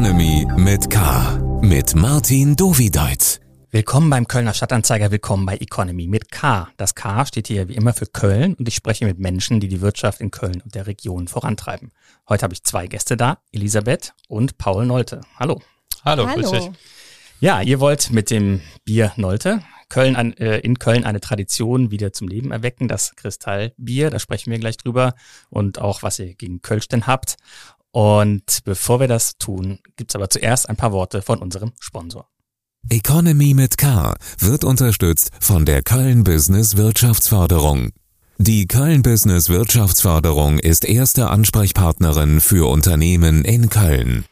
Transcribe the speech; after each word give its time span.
Economy 0.00 0.46
mit 0.56 0.88
K. 0.88 1.38
Mit 1.60 1.94
Martin 1.94 2.56
Dovideit. 2.56 3.38
Willkommen 3.70 4.08
beim 4.08 4.26
Kölner 4.26 4.54
Stadtanzeiger, 4.54 5.10
willkommen 5.10 5.44
bei 5.44 5.58
Economy 5.58 6.06
mit 6.08 6.30
K. 6.30 6.68
Das 6.78 6.94
K 6.94 7.26
steht 7.26 7.48
hier 7.48 7.68
wie 7.68 7.74
immer 7.74 7.92
für 7.92 8.06
Köln 8.06 8.54
und 8.54 8.66
ich 8.66 8.74
spreche 8.74 9.04
mit 9.04 9.18
Menschen, 9.18 9.60
die 9.60 9.68
die 9.68 9.82
Wirtschaft 9.82 10.22
in 10.22 10.30
Köln 10.30 10.62
und 10.62 10.74
der 10.74 10.86
Region 10.86 11.28
vorantreiben. 11.28 11.92
Heute 12.30 12.44
habe 12.44 12.54
ich 12.54 12.64
zwei 12.64 12.86
Gäste 12.86 13.18
da, 13.18 13.40
Elisabeth 13.52 14.14
und 14.26 14.56
Paul 14.56 14.86
Nolte. 14.86 15.20
Hallo. 15.38 15.60
Hallo, 16.02 16.26
Hallo. 16.26 16.40
grüß 16.40 16.50
dich. 16.50 16.70
Ja, 17.40 17.60
ihr 17.60 17.78
wollt 17.78 18.10
mit 18.10 18.30
dem 18.30 18.62
Bier 18.86 19.12
Nolte 19.16 19.60
Köln 19.90 20.16
an, 20.16 20.32
äh, 20.34 20.60
in 20.60 20.78
Köln 20.78 21.04
eine 21.04 21.20
Tradition 21.20 21.90
wieder 21.90 22.12
zum 22.14 22.28
Leben 22.28 22.52
erwecken, 22.52 22.88
das 22.88 23.16
Kristallbier, 23.16 24.08
da 24.08 24.18
sprechen 24.18 24.50
wir 24.50 24.58
gleich 24.58 24.78
drüber 24.78 25.14
und 25.50 25.78
auch 25.78 26.02
was 26.02 26.18
ihr 26.20 26.34
gegen 26.34 26.62
Kölsch 26.62 26.88
denn 26.88 27.06
habt. 27.06 27.36
Und 27.92 28.60
bevor 28.64 29.00
wir 29.00 29.08
das 29.08 29.36
tun, 29.36 29.80
gibt's 29.96 30.14
aber 30.14 30.30
zuerst 30.30 30.68
ein 30.68 30.76
paar 30.76 30.92
Worte 30.92 31.22
von 31.22 31.40
unserem 31.40 31.72
Sponsor. 31.80 32.28
Economy 32.88 33.54
mit 33.54 33.78
K 33.78 34.14
wird 34.38 34.64
unterstützt 34.64 35.30
von 35.40 35.64
der 35.64 35.82
Köln 35.82 36.24
Business 36.24 36.76
Wirtschaftsförderung. 36.76 37.90
Die 38.38 38.66
Köln 38.66 39.02
Business 39.02 39.50
Wirtschaftsförderung 39.50 40.58
ist 40.58 40.86
erste 40.86 41.28
Ansprechpartnerin 41.28 42.40
für 42.40 42.70
Unternehmen 42.70 43.44
in 43.44 43.68
Köln. 43.68 44.24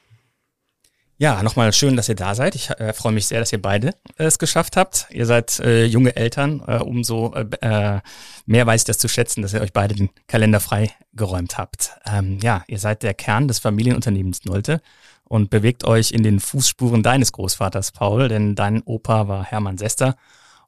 Ja, 1.20 1.42
nochmal 1.42 1.72
schön, 1.72 1.96
dass 1.96 2.08
ihr 2.08 2.14
da 2.14 2.36
seid. 2.36 2.54
Ich 2.54 2.70
äh, 2.70 2.92
freue 2.92 3.10
mich 3.10 3.26
sehr, 3.26 3.40
dass 3.40 3.52
ihr 3.52 3.60
beide 3.60 3.88
äh, 4.18 4.24
es 4.24 4.38
geschafft 4.38 4.76
habt. 4.76 5.08
Ihr 5.10 5.26
seid 5.26 5.58
äh, 5.58 5.84
junge 5.84 6.14
Eltern. 6.14 6.62
Äh, 6.64 6.78
umso 6.78 7.34
äh, 7.34 7.44
äh, 7.60 8.00
mehr 8.46 8.66
weiß 8.68 8.82
ich 8.82 8.84
das 8.84 8.98
zu 8.98 9.08
schätzen, 9.08 9.42
dass 9.42 9.52
ihr 9.52 9.60
euch 9.60 9.72
beide 9.72 9.96
den 9.96 10.10
Kalender 10.28 10.60
frei 10.60 10.92
geräumt 11.14 11.58
habt. 11.58 11.90
Ähm, 12.06 12.38
ja, 12.40 12.62
ihr 12.68 12.78
seid 12.78 13.02
der 13.02 13.14
Kern 13.14 13.48
des 13.48 13.58
Familienunternehmens 13.58 14.44
Nolte 14.44 14.80
und 15.24 15.50
bewegt 15.50 15.82
euch 15.82 16.12
in 16.12 16.22
den 16.22 16.38
Fußspuren 16.38 17.02
deines 17.02 17.32
Großvaters 17.32 17.90
Paul, 17.90 18.28
denn 18.28 18.54
dein 18.54 18.80
Opa 18.82 19.26
war 19.26 19.44
Hermann 19.44 19.76
Sester 19.76 20.14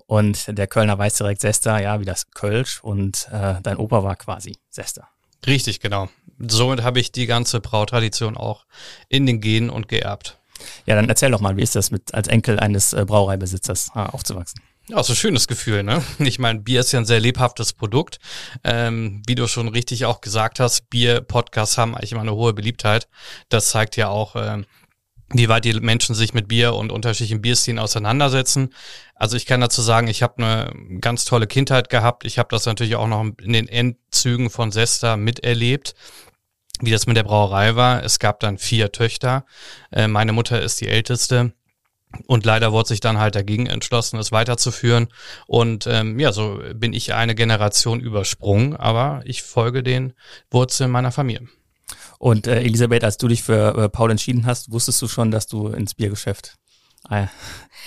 und 0.06 0.58
der 0.58 0.66
Kölner 0.66 0.98
weiß 0.98 1.14
direkt 1.14 1.42
Sester, 1.42 1.80
ja, 1.80 2.00
wie 2.00 2.04
das 2.04 2.32
Kölsch 2.32 2.82
und 2.82 3.28
dein 3.30 3.76
Opa 3.76 4.02
war 4.02 4.16
quasi 4.16 4.56
Sester. 4.68 5.08
Richtig, 5.46 5.80
genau. 5.80 6.08
Somit 6.38 6.82
habe 6.82 7.00
ich 7.00 7.12
die 7.12 7.26
ganze 7.26 7.60
Brautradition 7.60 8.36
auch 8.36 8.66
in 9.08 9.24
den 9.24 9.40
Genen 9.40 9.70
und 9.70 9.88
geerbt. 9.88 10.39
Ja, 10.86 10.94
dann 10.94 11.08
erzähl 11.08 11.30
doch 11.30 11.40
mal, 11.40 11.56
wie 11.56 11.62
ist 11.62 11.76
das 11.76 11.90
mit 11.90 12.14
als 12.14 12.28
Enkel 12.28 12.58
eines 12.58 12.92
äh, 12.92 13.04
Brauereibesitzers 13.04 13.90
äh, 13.94 13.98
aufzuwachsen? 13.98 14.60
Ja, 14.88 15.02
so 15.04 15.12
ein 15.12 15.16
schönes 15.16 15.46
Gefühl, 15.46 15.84
ne? 15.84 16.02
Ich 16.18 16.38
meine, 16.38 16.60
Bier 16.60 16.80
ist 16.80 16.92
ja 16.92 16.98
ein 16.98 17.06
sehr 17.06 17.20
lebhaftes 17.20 17.72
Produkt. 17.72 18.18
Ähm, 18.64 19.22
wie 19.26 19.36
du 19.36 19.46
schon 19.46 19.68
richtig 19.68 20.04
auch 20.04 20.20
gesagt 20.20 20.58
hast, 20.58 20.90
Bier-Podcasts 20.90 21.78
haben 21.78 21.94
eigentlich 21.94 22.12
immer 22.12 22.22
eine 22.22 22.34
hohe 22.34 22.54
Beliebtheit. 22.54 23.08
Das 23.48 23.70
zeigt 23.70 23.96
ja 23.96 24.08
auch, 24.08 24.34
ähm, 24.36 24.66
wie 25.32 25.48
weit 25.48 25.64
die 25.64 25.74
Menschen 25.74 26.16
sich 26.16 26.34
mit 26.34 26.48
Bier 26.48 26.74
und 26.74 26.90
unterschiedlichen 26.90 27.40
Bierstilen 27.40 27.78
auseinandersetzen. 27.78 28.74
Also 29.14 29.36
ich 29.36 29.46
kann 29.46 29.60
dazu 29.60 29.80
sagen, 29.80 30.08
ich 30.08 30.24
habe 30.24 30.42
eine 30.42 31.00
ganz 31.00 31.24
tolle 31.24 31.46
Kindheit 31.46 31.88
gehabt. 31.88 32.24
Ich 32.24 32.38
habe 32.38 32.48
das 32.50 32.66
natürlich 32.66 32.96
auch 32.96 33.06
noch 33.06 33.24
in 33.40 33.52
den 33.52 33.68
Endzügen 33.68 34.50
von 34.50 34.72
Sesta 34.72 35.16
miterlebt 35.16 35.94
wie 36.80 36.90
das 36.90 37.06
mit 37.06 37.16
der 37.16 37.24
Brauerei 37.24 37.76
war. 37.76 38.02
Es 38.02 38.18
gab 38.18 38.40
dann 38.40 38.58
vier 38.58 38.92
Töchter. 38.92 39.44
Äh, 39.92 40.08
meine 40.08 40.32
Mutter 40.32 40.60
ist 40.60 40.80
die 40.80 40.88
älteste. 40.88 41.52
Und 42.26 42.44
leider 42.44 42.72
wurde 42.72 42.88
sich 42.88 43.00
dann 43.00 43.18
halt 43.18 43.36
dagegen 43.36 43.66
entschlossen, 43.66 44.18
es 44.18 44.32
weiterzuführen. 44.32 45.08
Und 45.46 45.86
ähm, 45.86 46.18
ja, 46.18 46.32
so 46.32 46.60
bin 46.74 46.92
ich 46.92 47.14
eine 47.14 47.36
Generation 47.36 48.00
übersprungen, 48.00 48.74
aber 48.74 49.22
ich 49.24 49.42
folge 49.42 49.84
den 49.84 50.14
Wurzeln 50.50 50.90
meiner 50.90 51.12
Familie. 51.12 51.46
Und 52.18 52.46
äh, 52.46 52.60
Elisabeth, 52.60 53.04
als 53.04 53.16
du 53.16 53.28
dich 53.28 53.42
für 53.42 53.76
äh, 53.76 53.88
Paul 53.88 54.10
entschieden 54.10 54.44
hast, 54.44 54.72
wusstest 54.72 55.00
du 55.02 55.08
schon, 55.08 55.30
dass 55.30 55.46
du 55.46 55.68
ins 55.68 55.94
Biergeschäft 55.94 56.56
äh, 57.08 57.26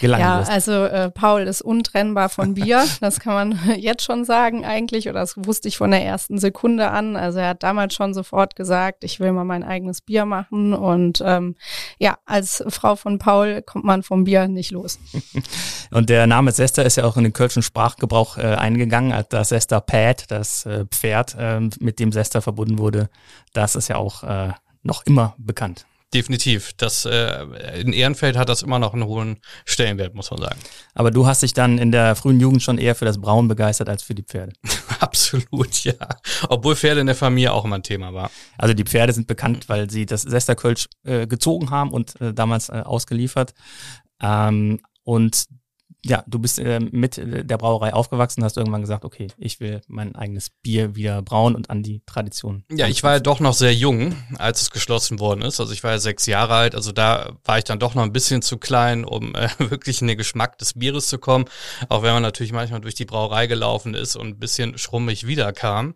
gelangen 0.02 0.24
ja, 0.24 0.40
wirst. 0.40 0.52
also 0.52 0.72
äh, 0.86 1.12
Paul 1.12 1.44
ist 1.44 1.62
untrennbar 1.62 2.30
von 2.30 2.56
Bier, 2.56 2.84
das 3.02 3.20
kann 3.20 3.34
man 3.34 3.60
jetzt 3.78 4.04
schon 4.04 4.26
sagen 4.26 4.66
eigentlich, 4.66 5.08
oder 5.08 5.20
das 5.20 5.36
wusste 5.38 5.68
ich 5.68 5.78
von 5.78 5.92
der 5.92 6.04
ersten 6.04 6.40
Sekunde 6.40 6.90
an. 6.90 7.16
Also 7.16 7.40
er 7.40 7.50
hat 7.50 7.64
damals 7.64 7.94
schon 7.94 8.14
sofort 8.14 8.56
gesagt, 8.56 9.04
ich 9.04 9.20
will 9.20 9.32
mal 9.32 9.44
mein 9.44 9.64
eigenes 9.64 10.02
Bier 10.02 10.26
machen 10.26 10.74
und 10.74 11.22
ähm, 11.26 11.56
ja, 12.00 12.18
als 12.26 12.64
Frau 12.70 12.96
von 12.96 13.20
Paul 13.20 13.62
kommt 13.62 13.86
man 13.86 14.04
vom 14.04 14.24
Bier 14.24 14.48
nicht 14.48 14.72
los. 14.72 15.00
und 15.92 16.10
der 16.10 16.28
Name 16.28 16.52
Sester 16.52 16.84
ist 16.84 16.98
ja 16.98 17.06
auch 17.06 17.18
in 17.18 17.24
den 17.24 17.34
kölschen 17.34 17.64
Sprachgebrauch 17.64 18.38
äh, 18.38 18.56
eingegangen, 18.56 19.14
als 19.14 19.30
das 19.30 19.50
Sester 19.50 19.80
Pad, 19.80 20.32
das 20.32 20.66
äh, 20.66 20.86
Pferd, 20.86 21.36
äh, 21.38 21.60
mit 21.80 22.00
dem 22.00 22.12
Sester 22.12 22.42
verbunden 22.42 22.80
wurde, 22.80 23.10
das 23.54 23.76
ist 23.76 23.90
ja 23.90 23.98
auch 23.98 24.24
äh, 24.24 24.54
noch 24.82 25.06
immer 25.06 25.36
bekannt. 25.38 25.86
Definitiv. 26.14 26.74
Das 26.78 27.06
äh, 27.06 27.44
in 27.82 27.92
Ehrenfeld 27.92 28.38
hat 28.38 28.50
das 28.50 28.62
immer 28.62 28.80
noch 28.80 28.94
einen 28.94 29.06
hohen 29.06 29.40
Stellenwert, 29.66 30.14
muss 30.14 30.30
man 30.30 30.42
sagen. 30.42 30.60
Aber 30.94 31.12
du 31.12 31.26
hast 31.26 31.42
dich 31.42 31.54
dann 31.54 31.78
in 31.78 31.92
der 31.92 32.16
frühen 32.16 32.40
Jugend 32.40 32.62
schon 32.62 32.78
eher 32.78 32.94
für 32.96 33.06
das 33.06 33.20
Brauen 33.20 33.48
begeistert 33.48 33.90
als 33.90 34.04
für 34.04 34.14
die 34.14 34.24
Pferde. 34.24 34.54
Absolut, 35.00 35.84
ja. 35.84 35.94
Obwohl 36.50 36.76
Pferde 36.76 37.02
in 37.02 37.08
der 37.08 37.16
Familie 37.16 37.52
auch 37.52 37.66
immer 37.66 37.78
ein 37.78 37.84
Thema 37.84 38.14
war. 38.14 38.30
Also 38.58 38.74
die 38.74 38.84
Pferde 38.84 39.14
sind 39.14 39.28
bekannt, 39.28 39.70
weil 39.70 39.90
sie 39.90 40.06
das 40.06 40.22
Sesterkölsch 40.22 40.88
äh, 41.04 41.26
gezogen 41.26 41.72
haben 41.72 41.92
und 41.92 42.20
äh, 42.22 42.34
damals 42.34 42.70
äh, 42.70 42.84
ausgeliefert. 42.84 43.54
Ähm, 44.22 44.80
und 45.04 45.48
ja, 46.06 46.24
du 46.28 46.40
bist 46.40 46.60
äh, 46.60 46.80
mit 46.80 47.18
der 47.18 47.58
Brauerei 47.58 47.94
aufgewachsen, 47.94 48.44
hast 48.44 48.58
irgendwann 48.58 48.82
gesagt, 48.82 49.06
okay, 49.06 49.28
ich 49.38 49.62
will 49.62 49.82
mein 49.88 50.16
eigenes 50.16 50.50
Bier 50.50 50.96
wieder 50.96 51.22
brauen 51.22 51.56
und 51.56 51.70
an 51.70 51.82
die 51.82 52.02
Tradition. 52.06 52.66
Ja, 52.70 52.88
ich 52.88 53.04
war 53.04 53.14
ja 53.14 53.20
doch 53.20 53.40
noch 53.40 53.54
sehr 53.54 53.74
jung, 53.74 54.16
als 54.38 54.62
es 54.62 54.72
geschlossen 54.72 55.20
worden 55.20 55.42
ist. 55.42 55.62
Also 55.62 55.72
ich 55.72 55.84
war 55.84 55.92
ja 55.92 56.00
sechs 56.00 56.26
Jahre 56.26 56.56
alt, 56.56 56.76
also 56.76 56.92
da 56.92 57.38
war 57.46 57.58
ich 57.58 57.64
dann 57.64 57.80
doch 57.80 57.96
noch 57.96 58.04
ein 58.04 58.12
bisschen 58.12 58.42
zu 58.42 58.58
klein, 58.58 59.06
um 59.06 59.34
äh, 59.36 59.48
wirklich 59.60 60.02
in 60.02 60.08
den 60.08 60.18
Geschmack 60.18 60.58
des 60.58 60.74
Bieres 60.74 61.08
zu 61.08 61.20
kommen. 61.20 61.46
Auch 61.88 62.04
wenn 62.04 62.14
man 62.14 62.24
natürlich 62.24 62.52
manchmal 62.52 62.82
durch 62.82 62.96
die 62.96 63.06
Brauerei 63.06 63.48
gelaufen 63.48 63.94
ist 63.94 64.18
und 64.18 64.28
ein 64.28 64.40
bisschen 64.40 64.78
schrummig 64.78 65.26
wiederkam. 65.26 65.96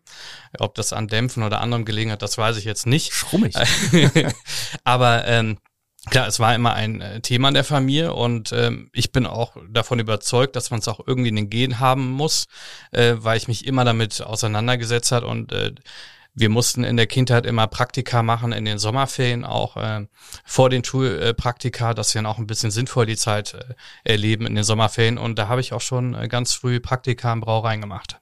Ob 0.58 0.76
das 0.76 0.94
an 0.94 1.08
Dämpfen 1.08 1.44
oder 1.44 1.60
anderem 1.60 1.84
gelegen 1.84 2.12
hat, 2.12 2.22
das 2.22 2.38
weiß 2.38 2.58
ich 2.58 2.64
jetzt 2.64 2.88
nicht. 2.88 3.14
Schrummig. 3.14 3.56
Aber 4.86 5.28
ähm, 5.28 5.58
Klar, 6.10 6.28
es 6.28 6.40
war 6.40 6.56
immer 6.56 6.74
ein 6.74 7.02
äh, 7.02 7.20
Thema 7.22 7.50
in 7.50 7.54
der 7.54 7.64
Familie 7.64 8.14
und 8.14 8.54
ähm, 8.54 8.90
ich 8.94 9.12
bin 9.12 9.26
auch 9.26 9.58
davon 9.70 10.00
überzeugt, 10.00 10.56
dass 10.56 10.72
man 10.72 10.80
es 10.80 10.88
auch 10.88 11.02
irgendwie 11.06 11.30
in 11.30 11.36
den 11.36 11.50
Gen 11.50 11.80
haben 11.80 12.12
muss, 12.12 12.48
äh, 12.92 13.16
weil 13.18 13.38
ich 13.38 13.48
mich 13.48 13.66
immer 13.68 13.84
damit 13.84 14.22
auseinandergesetzt 14.22 15.12
hat 15.12 15.24
und 15.24 15.52
äh, 15.52 15.74
wir 16.34 16.50
mussten 16.50 16.84
in 16.84 16.98
der 16.98 17.08
Kindheit 17.08 17.46
immer 17.48 17.68
Praktika 17.68 18.22
machen, 18.22 18.52
in 18.52 18.64
den 18.64 18.78
Sommerferien 18.78 19.44
auch 19.44 19.76
äh, 19.76 20.06
vor 20.46 20.70
den 20.70 20.84
Schulpraktika, 20.84 21.94
dass 21.94 22.14
wir 22.14 22.22
dann 22.22 22.32
auch 22.32 22.38
ein 22.38 22.48
bisschen 22.48 22.70
sinnvoll 22.72 23.08
die 23.08 23.18
Zeit 23.18 23.56
äh, 23.56 23.74
erleben 24.04 24.46
in 24.46 24.56
den 24.56 24.64
Sommerferien 24.64 25.18
und 25.18 25.38
da 25.38 25.48
habe 25.48 25.62
ich 25.62 25.74
auch 25.74 25.82
schon 25.82 26.14
äh, 26.14 26.28
ganz 26.28 26.54
früh 26.54 26.80
Praktika 26.80 27.34
im 27.34 27.42
Brauereien 27.42 27.82
gemacht. 27.82 28.20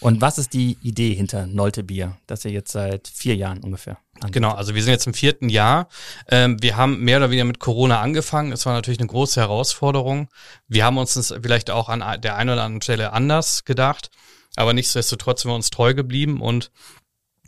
Und 0.00 0.20
was 0.20 0.38
ist 0.38 0.52
die 0.52 0.78
Idee 0.82 1.14
hinter 1.14 1.46
Nolte 1.46 1.82
Bier, 1.82 2.16
das 2.26 2.44
ihr 2.44 2.52
jetzt 2.52 2.72
seit 2.72 3.08
vier 3.08 3.34
Jahren 3.34 3.58
ungefähr 3.58 3.98
anbietet? 4.18 4.32
Genau, 4.32 4.52
also 4.52 4.74
wir 4.74 4.82
sind 4.82 4.92
jetzt 4.92 5.06
im 5.06 5.14
vierten 5.14 5.48
Jahr. 5.48 5.88
Ähm, 6.28 6.60
wir 6.60 6.76
haben 6.76 7.00
mehr 7.00 7.18
oder 7.18 7.30
weniger 7.30 7.44
mit 7.44 7.58
Corona 7.58 8.00
angefangen. 8.00 8.52
Es 8.52 8.66
war 8.66 8.74
natürlich 8.74 9.00
eine 9.00 9.08
große 9.08 9.40
Herausforderung. 9.40 10.28
Wir 10.66 10.84
haben 10.84 10.98
uns 10.98 11.14
das 11.14 11.34
vielleicht 11.42 11.70
auch 11.70 11.88
an 11.88 12.20
der 12.20 12.36
einen 12.36 12.50
oder 12.50 12.62
anderen 12.64 12.82
Stelle 12.82 13.12
anders 13.12 13.64
gedacht, 13.64 14.10
aber 14.56 14.72
nichtsdestotrotz 14.72 15.42
sind 15.42 15.50
wir 15.50 15.56
uns 15.56 15.70
treu 15.70 15.94
geblieben 15.94 16.40
und 16.40 16.70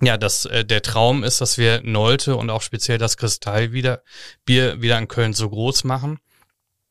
ja, 0.03 0.17
das, 0.17 0.47
äh, 0.47 0.65
der 0.65 0.83
Traum 0.83 1.25
ist, 1.25 1.41
dass 1.41 1.59
wir 1.59 1.83
Nolte 1.83 2.37
und 2.37 2.51
auch 2.51 2.63
speziell 2.63 2.99
das 2.99 3.17
Kristall 3.17 3.73
wieder, 3.73 4.03
Bier 4.45 4.81
wieder 4.81 4.99
in 4.99 5.09
Köln 5.09 5.35
so 5.35 5.49
groß 5.49 5.85
machen, 5.85 6.19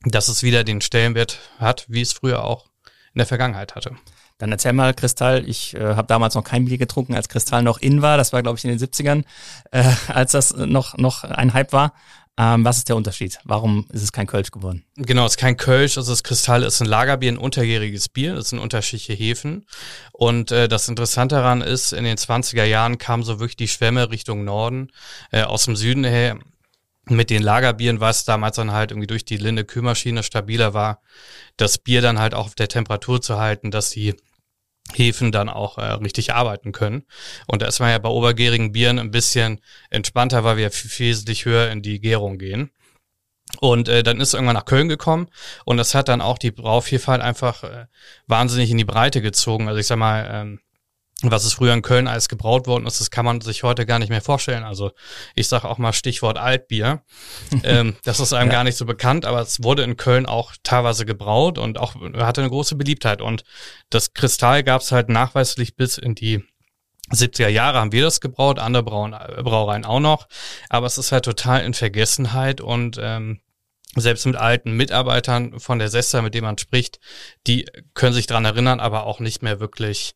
dass 0.03 0.27
es 0.27 0.43
wieder 0.43 0.63
den 0.63 0.81
Stellenwert 0.81 1.39
hat, 1.57 1.85
wie 1.87 2.01
es 2.01 2.13
früher 2.13 2.43
auch 2.43 2.67
in 3.13 3.19
der 3.19 3.25
Vergangenheit 3.25 3.75
hatte. 3.75 3.95
Dann 4.39 4.51
erzähl 4.51 4.73
mal, 4.73 4.93
Kristall, 4.93 5.47
ich 5.47 5.75
äh, 5.75 5.95
habe 5.95 6.07
damals 6.07 6.33
noch 6.33 6.43
kein 6.43 6.65
Bier 6.65 6.77
getrunken, 6.77 7.13
als 7.13 7.29
Kristall 7.29 7.61
noch 7.61 7.77
in 7.77 8.01
war. 8.01 8.17
Das 8.17 8.33
war, 8.33 8.41
glaube 8.41 8.57
ich, 8.57 8.65
in 8.65 8.71
den 8.71 8.79
70ern, 8.79 9.23
äh, 9.71 9.83
als 10.07 10.31
das 10.31 10.55
noch, 10.55 10.97
noch 10.97 11.23
ein 11.23 11.53
Hype 11.53 11.73
war. 11.73 11.93
Ähm, 12.37 12.63
was 12.63 12.77
ist 12.77 12.87
der 12.87 12.95
Unterschied? 12.95 13.37
Warum 13.43 13.85
ist 13.91 14.01
es 14.01 14.13
kein 14.13 14.25
Kölsch 14.25 14.51
geworden? 14.51 14.85
Genau, 14.95 15.25
es 15.25 15.33
ist 15.33 15.39
kein 15.39 15.57
Kölsch, 15.57 15.97
also 15.97 16.13
das 16.13 16.23
Kristall 16.23 16.63
ist 16.63 16.79
ein 16.79 16.87
Lagerbier, 16.87 17.33
ein 17.33 17.37
unterjähriges 17.37 18.07
Bier, 18.07 18.33
das 18.33 18.49
sind 18.49 18.59
unterschiedliche 18.59 19.11
Hefen. 19.11 19.65
Und 20.13 20.51
äh, 20.51 20.69
das 20.69 20.87
Interessante 20.87 21.35
daran 21.35 21.61
ist, 21.61 21.91
in 21.91 22.05
den 22.05 22.15
20er 22.15 22.63
Jahren 22.63 22.97
kam 22.97 23.23
so 23.23 23.41
wirklich 23.41 23.57
die 23.57 23.67
Schwemme 23.67 24.09
Richtung 24.09 24.45
Norden, 24.45 24.87
äh, 25.33 25.41
aus 25.43 25.65
dem 25.65 25.75
Süden 25.75 26.05
her 26.05 26.39
mit 27.09 27.29
den 27.29 27.41
Lagerbieren 27.41 27.99
war 27.99 28.11
es 28.11 28.23
damals 28.23 28.55
dann 28.55 28.71
halt 28.71 28.91
irgendwie 28.91 29.07
durch 29.07 29.25
die 29.25 29.37
Linde 29.37 29.65
Kühlmaschine 29.65 30.23
stabiler 30.23 30.73
war, 30.73 31.01
das 31.57 31.77
Bier 31.77 32.01
dann 32.01 32.19
halt 32.19 32.33
auch 32.33 32.45
auf 32.45 32.55
der 32.55 32.67
Temperatur 32.67 33.21
zu 33.21 33.37
halten, 33.37 33.71
dass 33.71 33.89
die 33.89 34.15
Hefen 34.93 35.31
dann 35.31 35.49
auch 35.49 35.77
äh, 35.77 35.91
richtig 35.93 36.33
arbeiten 36.33 36.71
können. 36.71 37.03
Und 37.47 37.61
da 37.61 37.67
ist 37.67 37.79
man 37.79 37.91
ja 37.91 37.97
bei 37.97 38.09
obergärigen 38.09 38.71
Bieren 38.71 38.99
ein 38.99 39.11
bisschen 39.11 39.61
entspannter, 39.89 40.43
weil 40.43 40.57
wir 40.57 40.71
wesentlich 40.71 41.45
höher 41.45 41.69
in 41.71 41.81
die 41.81 41.99
Gärung 41.99 42.37
gehen. 42.37 42.71
Und 43.59 43.89
äh, 43.89 44.03
dann 44.03 44.21
ist 44.21 44.33
irgendwann 44.33 44.55
nach 44.55 44.65
Köln 44.65 44.89
gekommen 44.89 45.27
und 45.65 45.77
das 45.77 45.95
hat 45.95 46.07
dann 46.07 46.21
auch 46.21 46.37
die 46.37 46.51
Brauvielfalt 46.51 47.21
einfach 47.21 47.63
äh, 47.63 47.85
wahnsinnig 48.27 48.69
in 48.69 48.77
die 48.77 48.85
Breite 48.85 49.21
gezogen. 49.21 49.67
Also 49.67 49.79
ich 49.79 49.87
sag 49.87 49.97
mal, 49.97 50.29
ähm, 50.31 50.59
was 51.23 51.45
es 51.45 51.53
früher 51.53 51.73
in 51.73 51.81
Köln 51.81 52.07
alles 52.07 52.29
gebraut 52.29 52.67
worden 52.67 52.85
ist, 52.85 52.99
das 52.99 53.11
kann 53.11 53.25
man 53.25 53.41
sich 53.41 53.63
heute 53.63 53.85
gar 53.85 53.99
nicht 53.99 54.09
mehr 54.09 54.21
vorstellen. 54.21 54.63
Also 54.63 54.91
ich 55.35 55.47
sage 55.47 55.67
auch 55.67 55.77
mal 55.77 55.93
Stichwort 55.93 56.37
Altbier. 56.37 57.03
ähm, 57.63 57.95
das 58.03 58.19
ist 58.19 58.33
einem 58.33 58.49
ja. 58.49 58.57
gar 58.57 58.63
nicht 58.63 58.77
so 58.77 58.85
bekannt, 58.85 59.25
aber 59.25 59.41
es 59.41 59.63
wurde 59.63 59.83
in 59.83 59.97
Köln 59.97 60.25
auch 60.25 60.53
teilweise 60.63 61.05
gebraut 61.05 61.57
und 61.57 61.77
auch 61.77 61.95
hatte 62.17 62.41
eine 62.41 62.49
große 62.49 62.75
Beliebtheit. 62.75 63.21
Und 63.21 63.43
das 63.89 64.13
Kristall 64.13 64.63
gab 64.63 64.81
es 64.81 64.91
halt 64.91 65.09
nachweislich 65.09 65.75
bis 65.75 65.97
in 65.97 66.15
die 66.15 66.43
70er 67.11 67.47
Jahre 67.47 67.79
haben 67.79 67.91
wir 67.91 68.03
das 68.03 68.21
gebraut, 68.21 68.59
andere 68.59 68.83
Brauen, 68.83 69.11
Brauereien 69.11 69.85
auch 69.85 69.99
noch. 69.99 70.27
Aber 70.69 70.85
es 70.85 70.97
ist 70.97 71.11
halt 71.11 71.25
total 71.25 71.65
in 71.65 71.73
Vergessenheit 71.73 72.61
und 72.61 72.99
ähm, 73.01 73.39
selbst 73.95 74.25
mit 74.25 74.35
alten 74.35 74.73
Mitarbeitern 74.73 75.59
von 75.59 75.79
der 75.79 75.89
Sesta, 75.89 76.21
mit 76.21 76.35
denen 76.35 76.45
man 76.45 76.57
spricht, 76.57 76.99
die 77.47 77.65
können 77.95 78.13
sich 78.13 78.27
dran 78.27 78.45
erinnern, 78.45 78.79
aber 78.79 79.05
auch 79.05 79.19
nicht 79.19 79.41
mehr 79.41 79.59
wirklich 79.59 80.13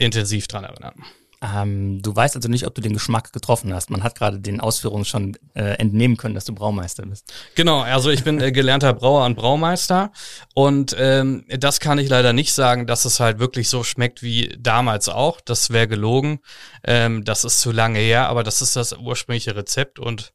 intensiv 0.00 0.48
dran 0.48 0.64
erinnern. 0.64 0.94
Ähm, 1.42 2.02
du 2.02 2.14
weißt 2.14 2.36
also 2.36 2.48
nicht, 2.48 2.66
ob 2.66 2.74
du 2.74 2.82
den 2.82 2.92
Geschmack 2.92 3.32
getroffen 3.32 3.72
hast. 3.72 3.88
Man 3.88 4.02
hat 4.02 4.18
gerade 4.18 4.40
den 4.40 4.60
Ausführungen 4.60 5.06
schon 5.06 5.38
äh, 5.54 5.78
entnehmen 5.78 6.18
können, 6.18 6.34
dass 6.34 6.44
du 6.44 6.54
Braumeister 6.54 7.06
bist. 7.06 7.32
Genau, 7.54 7.80
also 7.80 8.10
ich 8.10 8.24
bin 8.24 8.40
äh, 8.42 8.52
gelernter 8.52 8.92
Brauer 8.92 9.24
und 9.24 9.36
Braumeister 9.36 10.12
und 10.54 10.94
ähm, 10.98 11.46
das 11.48 11.80
kann 11.80 11.98
ich 11.98 12.10
leider 12.10 12.34
nicht 12.34 12.52
sagen, 12.52 12.86
dass 12.86 13.06
es 13.06 13.20
halt 13.20 13.38
wirklich 13.38 13.70
so 13.70 13.84
schmeckt 13.84 14.22
wie 14.22 14.54
damals 14.58 15.08
auch. 15.08 15.40
Das 15.40 15.70
wäre 15.70 15.88
gelogen. 15.88 16.40
Ähm, 16.84 17.24
das 17.24 17.44
ist 17.44 17.60
zu 17.60 17.72
lange 17.72 18.00
her, 18.00 18.28
aber 18.28 18.42
das 18.42 18.60
ist 18.60 18.76
das 18.76 18.92
ursprüngliche 18.92 19.56
Rezept 19.56 19.98
und 19.98 20.34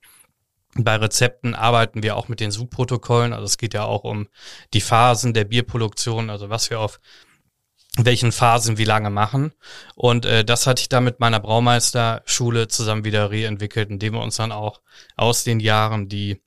bei 0.77 0.95
Rezepten 0.95 1.53
arbeiten 1.53 2.03
wir 2.03 2.17
auch 2.17 2.27
mit 2.27 2.39
den 2.39 2.51
Subprotokollen. 2.51 3.31
Also 3.31 3.45
es 3.45 3.57
geht 3.57 3.75
ja 3.75 3.85
auch 3.85 4.03
um 4.03 4.27
die 4.73 4.81
Phasen 4.81 5.33
der 5.33 5.45
Bierproduktion, 5.45 6.29
also 6.31 6.49
was 6.49 6.69
wir 6.69 6.79
auf 6.79 6.99
welchen 7.97 8.31
Phasen 8.31 8.77
wie 8.77 8.83
lange 8.83 9.09
machen. 9.09 9.53
Und 9.95 10.25
äh, 10.25 10.43
das 10.43 10.67
hatte 10.67 10.81
ich 10.81 10.89
dann 10.89 11.03
mit 11.03 11.19
meiner 11.19 11.39
Braumeisterschule 11.39 12.67
zusammen 12.67 13.05
wieder 13.05 13.31
reentwickelt, 13.31 13.89
indem 13.89 14.13
wir 14.13 14.21
uns 14.21 14.35
dann 14.35 14.51
auch 14.51 14.81
aus 15.15 15.43
den 15.43 15.59
Jahren 15.59 16.09
die 16.09 16.41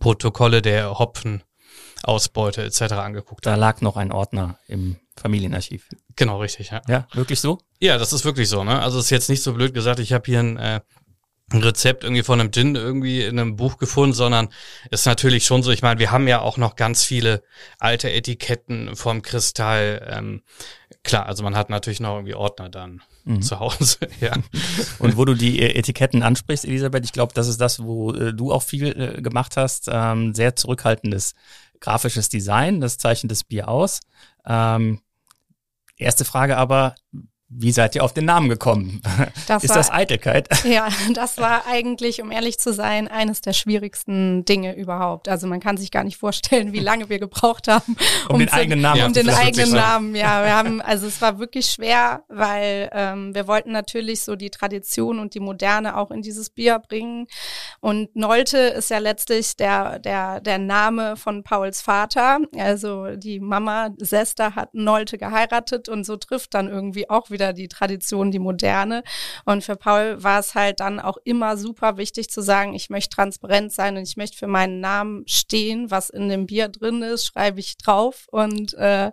Protokolle 0.00 0.62
der 0.62 0.98
Hopfenausbeute 0.98 2.64
etc. 2.64 2.80
angeguckt 2.94 3.46
haben. 3.46 3.54
Da 3.54 3.60
lag 3.60 3.80
noch 3.80 3.96
ein 3.96 4.12
Ordner 4.12 4.58
im 4.66 4.96
Familienarchiv. 5.16 5.88
Genau, 6.16 6.40
richtig, 6.40 6.70
ja. 6.70 6.82
Ja, 6.88 7.06
wirklich 7.12 7.40
so? 7.40 7.58
Ja, 7.80 7.98
das 7.98 8.12
ist 8.12 8.24
wirklich 8.24 8.48
so, 8.48 8.64
ne? 8.64 8.80
Also 8.80 8.98
es 8.98 9.06
ist 9.06 9.10
jetzt 9.10 9.28
nicht 9.28 9.42
so 9.42 9.52
blöd 9.52 9.74
gesagt, 9.74 10.00
ich 10.00 10.12
habe 10.12 10.24
hier 10.26 10.40
ein 10.40 10.56
äh, 10.56 10.80
ein 11.52 11.62
Rezept 11.62 12.04
irgendwie 12.04 12.22
von 12.22 12.40
einem 12.40 12.52
Gin 12.52 12.74
irgendwie 12.74 13.22
in 13.22 13.38
einem 13.38 13.56
Buch 13.56 13.76
gefunden, 13.76 14.14
sondern 14.14 14.48
ist 14.90 15.06
natürlich 15.06 15.44
schon 15.44 15.62
so, 15.62 15.70
ich 15.70 15.82
meine, 15.82 16.00
wir 16.00 16.10
haben 16.10 16.26
ja 16.26 16.40
auch 16.40 16.56
noch 16.56 16.74
ganz 16.74 17.04
viele 17.04 17.42
alte 17.78 18.10
Etiketten 18.10 18.96
vom 18.96 19.22
Kristall. 19.22 20.08
Ähm, 20.10 20.42
klar, 21.02 21.26
also 21.26 21.42
man 21.42 21.54
hat 21.54 21.70
natürlich 21.70 22.00
noch 22.00 22.16
irgendwie 22.16 22.34
Ordner 22.34 22.70
dann 22.70 23.02
mhm. 23.24 23.42
zu 23.42 23.60
Hause, 23.60 23.98
ja. 24.20 24.32
Und 24.98 25.16
wo 25.16 25.24
du 25.24 25.34
die 25.34 25.60
äh, 25.60 25.78
Etiketten 25.78 26.22
ansprichst, 26.22 26.64
Elisabeth, 26.64 27.04
ich 27.04 27.12
glaube, 27.12 27.34
das 27.34 27.46
ist 27.46 27.60
das, 27.60 27.82
wo 27.82 28.12
äh, 28.12 28.32
du 28.32 28.50
auch 28.50 28.62
viel 28.62 28.88
äh, 28.98 29.22
gemacht 29.22 29.56
hast, 29.56 29.88
ähm, 29.92 30.34
sehr 30.34 30.56
zurückhaltendes 30.56 31.34
grafisches 31.80 32.30
Design, 32.30 32.80
das 32.80 32.96
zeichnet 32.96 33.30
das 33.30 33.44
Bier 33.44 33.68
aus. 33.68 34.00
Ähm, 34.46 35.00
erste 35.98 36.24
Frage 36.24 36.56
aber, 36.56 36.94
wie 37.56 37.70
seid 37.70 37.94
ihr 37.94 38.02
auf 38.02 38.12
den 38.12 38.24
Namen 38.24 38.48
gekommen? 38.48 39.00
Das 39.46 39.62
ist 39.62 39.70
war, 39.70 39.76
das 39.76 39.90
Eitelkeit? 39.90 40.48
Ja, 40.64 40.88
das 41.12 41.38
war 41.38 41.66
eigentlich, 41.66 42.22
um 42.22 42.32
ehrlich 42.32 42.58
zu 42.58 42.72
sein, 42.72 43.06
eines 43.06 43.42
der 43.42 43.52
schwierigsten 43.52 44.44
Dinge 44.44 44.74
überhaupt. 44.74 45.28
Also 45.28 45.46
man 45.46 45.60
kann 45.60 45.76
sich 45.76 45.90
gar 45.90 46.02
nicht 46.02 46.16
vorstellen, 46.16 46.72
wie 46.72 46.80
lange 46.80 47.08
wir 47.08 47.18
gebraucht 47.18 47.68
haben, 47.68 47.96
um, 48.28 48.34
um 48.34 48.38
den 48.38 48.48
zu, 48.48 48.54
eigenen 48.54 48.80
Namen. 48.80 49.04
Um 49.04 49.12
den 49.12 49.28
eigenen 49.28 49.72
Namen, 49.72 50.14
ja. 50.16 50.42
Wir 50.42 50.56
haben, 50.56 50.80
also 50.80 51.06
es 51.06 51.20
war 51.20 51.38
wirklich 51.38 51.66
schwer, 51.66 52.24
weil 52.28 52.88
ähm, 52.92 53.34
wir 53.34 53.46
wollten 53.46 53.72
natürlich 53.72 54.22
so 54.22 54.36
die 54.36 54.50
Tradition 54.50 55.18
und 55.18 55.34
die 55.34 55.40
Moderne 55.40 55.96
auch 55.96 56.10
in 56.10 56.22
dieses 56.22 56.50
Bier 56.50 56.78
bringen. 56.80 57.26
Und 57.80 58.16
Nolte 58.16 58.58
ist 58.58 58.90
ja 58.90 58.98
letztlich 58.98 59.56
der, 59.56 59.98
der, 59.98 60.40
der 60.40 60.58
Name 60.58 61.16
von 61.16 61.44
Pauls 61.44 61.82
Vater. 61.82 62.38
Also 62.58 63.14
die 63.16 63.38
Mama 63.38 63.90
Sester 63.98 64.54
hat 64.56 64.74
Nolte 64.74 65.18
geheiratet 65.18 65.88
und 65.88 66.04
so 66.04 66.16
trifft 66.16 66.54
dann 66.54 66.68
irgendwie 66.68 67.08
auch 67.10 67.30
wieder 67.30 67.43
wieder 67.44 67.52
die 67.52 67.68
Tradition, 67.68 68.30
die 68.30 68.38
Moderne. 68.38 69.02
Und 69.44 69.64
für 69.64 69.76
Paul 69.76 70.22
war 70.22 70.40
es 70.40 70.54
halt 70.54 70.80
dann 70.80 71.00
auch 71.00 71.18
immer 71.24 71.56
super 71.56 71.96
wichtig 71.96 72.30
zu 72.30 72.40
sagen, 72.40 72.74
ich 72.74 72.90
möchte 72.90 73.14
transparent 73.14 73.72
sein 73.72 73.96
und 73.96 74.02
ich 74.04 74.16
möchte 74.16 74.38
für 74.38 74.46
meinen 74.46 74.80
Namen 74.80 75.24
stehen, 75.26 75.90
was 75.90 76.10
in 76.10 76.28
dem 76.28 76.46
Bier 76.46 76.68
drin 76.68 77.02
ist, 77.02 77.26
schreibe 77.26 77.60
ich 77.60 77.76
drauf. 77.76 78.26
Und 78.30 78.74
äh, 78.74 79.12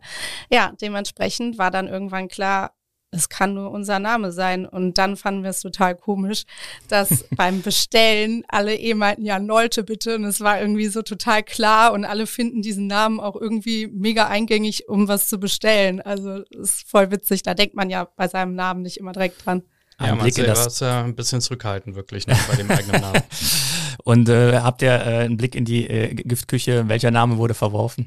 ja, 0.50 0.74
dementsprechend 0.82 1.58
war 1.58 1.72
dann 1.72 1.88
irgendwann 1.88 2.28
klar, 2.30 2.72
es 3.12 3.28
kann 3.28 3.54
nur 3.54 3.72
unser 3.72 4.00
Name 4.00 4.32
sein. 4.32 4.66
Und 4.66 4.98
dann 4.98 5.18
fanden 5.18 5.44
wir 5.44 5.50
es 5.50 5.62
total 5.62 5.96
komisch, 5.96 6.46
dass 6.88 7.26
beim 7.36 7.62
Bestellen 7.62 8.44
alle 8.48 8.76
eh 8.76 8.94
meinten, 8.94 9.26
ja, 9.26 9.40
Nolte 9.40 9.84
bitte. 9.84 10.16
Und 10.16 10.24
es 10.24 10.40
war 10.40 10.60
irgendwie 10.60 10.88
so 10.88 11.02
total 11.02 11.44
klar 11.44 11.94
und 11.94 12.06
alle 12.06 12.26
finden 12.26 12.62
diesen 12.62 12.88
Namen 12.88 13.20
auch 13.20 13.36
irgendwie 13.36 13.88
mega 13.88 14.28
eingängig, 14.28 14.88
um 14.88 15.08
was 15.08 15.28
zu 15.28 15.40
bestellen. 15.40 16.02
Also 16.02 16.44
ist 16.50 16.90
voll 16.90 17.12
witzig. 17.12 17.44
Da 17.44 17.54
denkt 17.54 17.76
man 17.76 17.90
ja 17.90 18.08
bei 18.16 18.28
seinem 18.28 18.56
Namen 18.56 18.82
nicht 18.82 18.98
immer 18.98 19.12
direkt 19.12 19.46
dran. 19.46 19.64
Ja, 20.00 20.16
man 20.16 20.32
selber 20.32 20.66
ist 20.66 20.82
ja 20.82 21.04
ein 21.04 21.16
bisschen 21.16 21.42
zurückhaltend 21.42 21.96
wirklich 21.96 22.26
ne, 22.26 22.36
bei 22.50 22.56
dem 22.56 22.72
eigenen 22.72 23.02
Namen. 23.02 23.22
Und 24.04 24.30
äh, 24.30 24.60
habt 24.60 24.82
ihr 24.82 24.94
äh, 24.94 25.26
einen 25.26 25.38
Blick 25.38 25.54
in 25.54 25.64
die 25.64 25.88
äh, 25.88 26.16
Giftküche? 26.16 26.88
Welcher 26.88 27.12
Name 27.12 27.38
wurde 27.38 27.54
verworfen? 27.54 28.06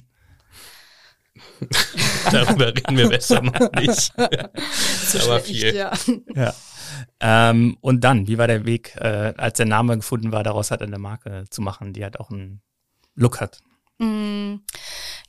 Darüber 2.35 2.67
reden 2.69 2.97
wir 2.97 3.09
besser 3.09 3.43
mal 3.43 3.71
nicht. 3.81 4.13
Aber 4.19 5.41
viel. 5.41 5.75
Ja. 5.75 5.93
ja. 6.35 6.55
Ähm, 7.21 7.77
und 7.81 8.03
dann, 8.03 8.27
wie 8.27 8.39
war 8.39 8.47
der 8.47 8.65
Weg, 8.67 8.97
äh, 8.97 9.35
als 9.37 9.57
der 9.57 9.67
Name 9.67 9.97
gefunden 9.97 10.33
war, 10.33 10.43
daraus 10.43 10.71
halt 10.71 10.83
eine 10.83 10.99
Marke 10.99 11.45
zu 11.51 11.63
machen, 11.63 11.93
die 11.93 12.03
halt 12.03 12.21
auch 12.21 12.31
einen 12.31 12.61
Look 13.15 13.41
hat? 13.41 13.61
Mm. 13.99 14.57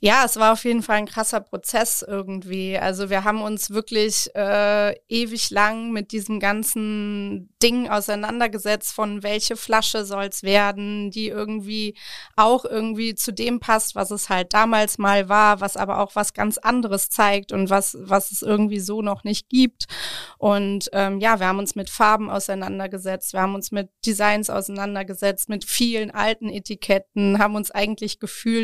Ja, 0.00 0.24
es 0.26 0.36
war 0.36 0.52
auf 0.52 0.64
jeden 0.64 0.82
Fall 0.82 0.96
ein 0.98 1.06
krasser 1.06 1.40
Prozess 1.40 2.04
irgendwie. 2.06 2.76
Also 2.76 3.08
wir 3.08 3.24
haben 3.24 3.40
uns 3.40 3.70
wirklich 3.70 4.28
äh, 4.34 4.94
ewig 5.08 5.48
lang 5.50 5.90
mit 5.90 6.12
diesem 6.12 6.38
ganzen 6.38 7.48
Ding 7.62 7.88
auseinandergesetzt, 7.88 8.92
von 8.92 9.22
welche 9.22 9.56
Flasche 9.56 10.04
soll's 10.04 10.42
werden, 10.42 11.10
die 11.10 11.28
irgendwie 11.28 11.96
auch 12.36 12.66
irgendwie 12.66 13.14
zu 13.14 13.32
dem 13.32 13.58
passt, 13.58 13.94
was 13.94 14.10
es 14.10 14.28
halt 14.28 14.52
damals 14.52 14.98
mal 14.98 15.30
war, 15.30 15.62
was 15.62 15.78
aber 15.78 16.00
auch 16.00 16.14
was 16.14 16.34
ganz 16.34 16.58
anderes 16.58 17.08
zeigt 17.08 17.52
und 17.52 17.70
was, 17.70 17.96
was 17.98 18.32
es 18.32 18.42
irgendwie 18.42 18.80
so 18.80 19.00
noch 19.00 19.24
nicht 19.24 19.48
gibt. 19.48 19.86
Und 20.36 20.90
ähm, 20.92 21.20
ja, 21.20 21.40
wir 21.40 21.46
haben 21.46 21.58
uns 21.58 21.74
mit 21.74 21.88
Farben 21.88 22.28
auseinandergesetzt, 22.28 23.32
wir 23.32 23.40
haben 23.40 23.54
uns 23.54 23.72
mit 23.72 23.88
Designs 24.04 24.50
auseinandergesetzt, 24.50 25.48
mit 25.48 25.64
vielen 25.64 26.10
alten 26.10 26.50
Etiketten, 26.50 27.38
haben 27.38 27.54
uns 27.54 27.70
eigentlich 27.70 28.20
gefühlt 28.20 28.55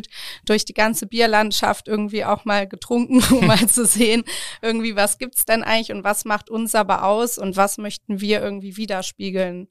durch 0.45 0.65
die 0.65 0.75
ganze 0.75 1.07
Bier 1.07 1.23
Bierlandschaft 1.23 1.87
irgendwie 1.87 2.25
auch 2.25 2.45
mal 2.45 2.67
getrunken, 2.67 3.23
um 3.35 3.47
mal 3.47 3.69
zu 3.69 3.87
sehen, 3.87 4.25
irgendwie, 4.61 4.97
was 4.97 5.19
gibt's 5.19 5.45
denn 5.45 5.63
eigentlich 5.63 5.93
und 5.93 6.03
was 6.03 6.25
macht 6.25 6.51
uns 6.51 6.75
aber 6.75 7.05
aus 7.05 7.39
und 7.39 7.57
was 7.57 7.79
möchten 7.79 8.21
wir 8.21 8.43
irgendwie 8.43 8.77
widerspiegeln. 8.77 9.69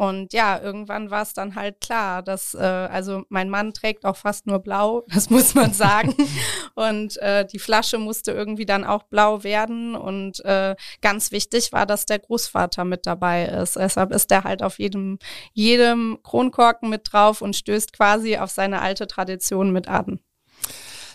Und 0.00 0.32
ja, 0.32 0.58
irgendwann 0.58 1.10
war 1.10 1.20
es 1.20 1.34
dann 1.34 1.56
halt 1.56 1.82
klar, 1.82 2.22
dass, 2.22 2.54
äh, 2.54 2.58
also 2.58 3.24
mein 3.28 3.50
Mann 3.50 3.74
trägt 3.74 4.06
auch 4.06 4.16
fast 4.16 4.46
nur 4.46 4.60
blau, 4.60 5.04
das 5.12 5.28
muss 5.28 5.54
man 5.54 5.74
sagen. 5.74 6.14
und 6.74 7.18
äh, 7.18 7.44
die 7.44 7.58
Flasche 7.58 7.98
musste 7.98 8.32
irgendwie 8.32 8.64
dann 8.64 8.84
auch 8.84 9.02
blau 9.02 9.44
werden. 9.44 9.94
Und 9.94 10.42
äh, 10.46 10.74
ganz 11.02 11.32
wichtig 11.32 11.72
war, 11.72 11.84
dass 11.84 12.06
der 12.06 12.18
Großvater 12.18 12.86
mit 12.86 13.04
dabei 13.04 13.44
ist. 13.44 13.76
Deshalb 13.76 14.12
ist 14.12 14.30
der 14.30 14.44
halt 14.44 14.62
auf 14.62 14.78
jedem, 14.78 15.18
jedem 15.52 16.18
Kronkorken 16.22 16.88
mit 16.88 17.12
drauf 17.12 17.42
und 17.42 17.54
stößt 17.54 17.92
quasi 17.92 18.38
auf 18.38 18.48
seine 18.48 18.80
alte 18.80 19.06
Tradition 19.06 19.70
mit 19.70 19.86
an. 19.86 20.18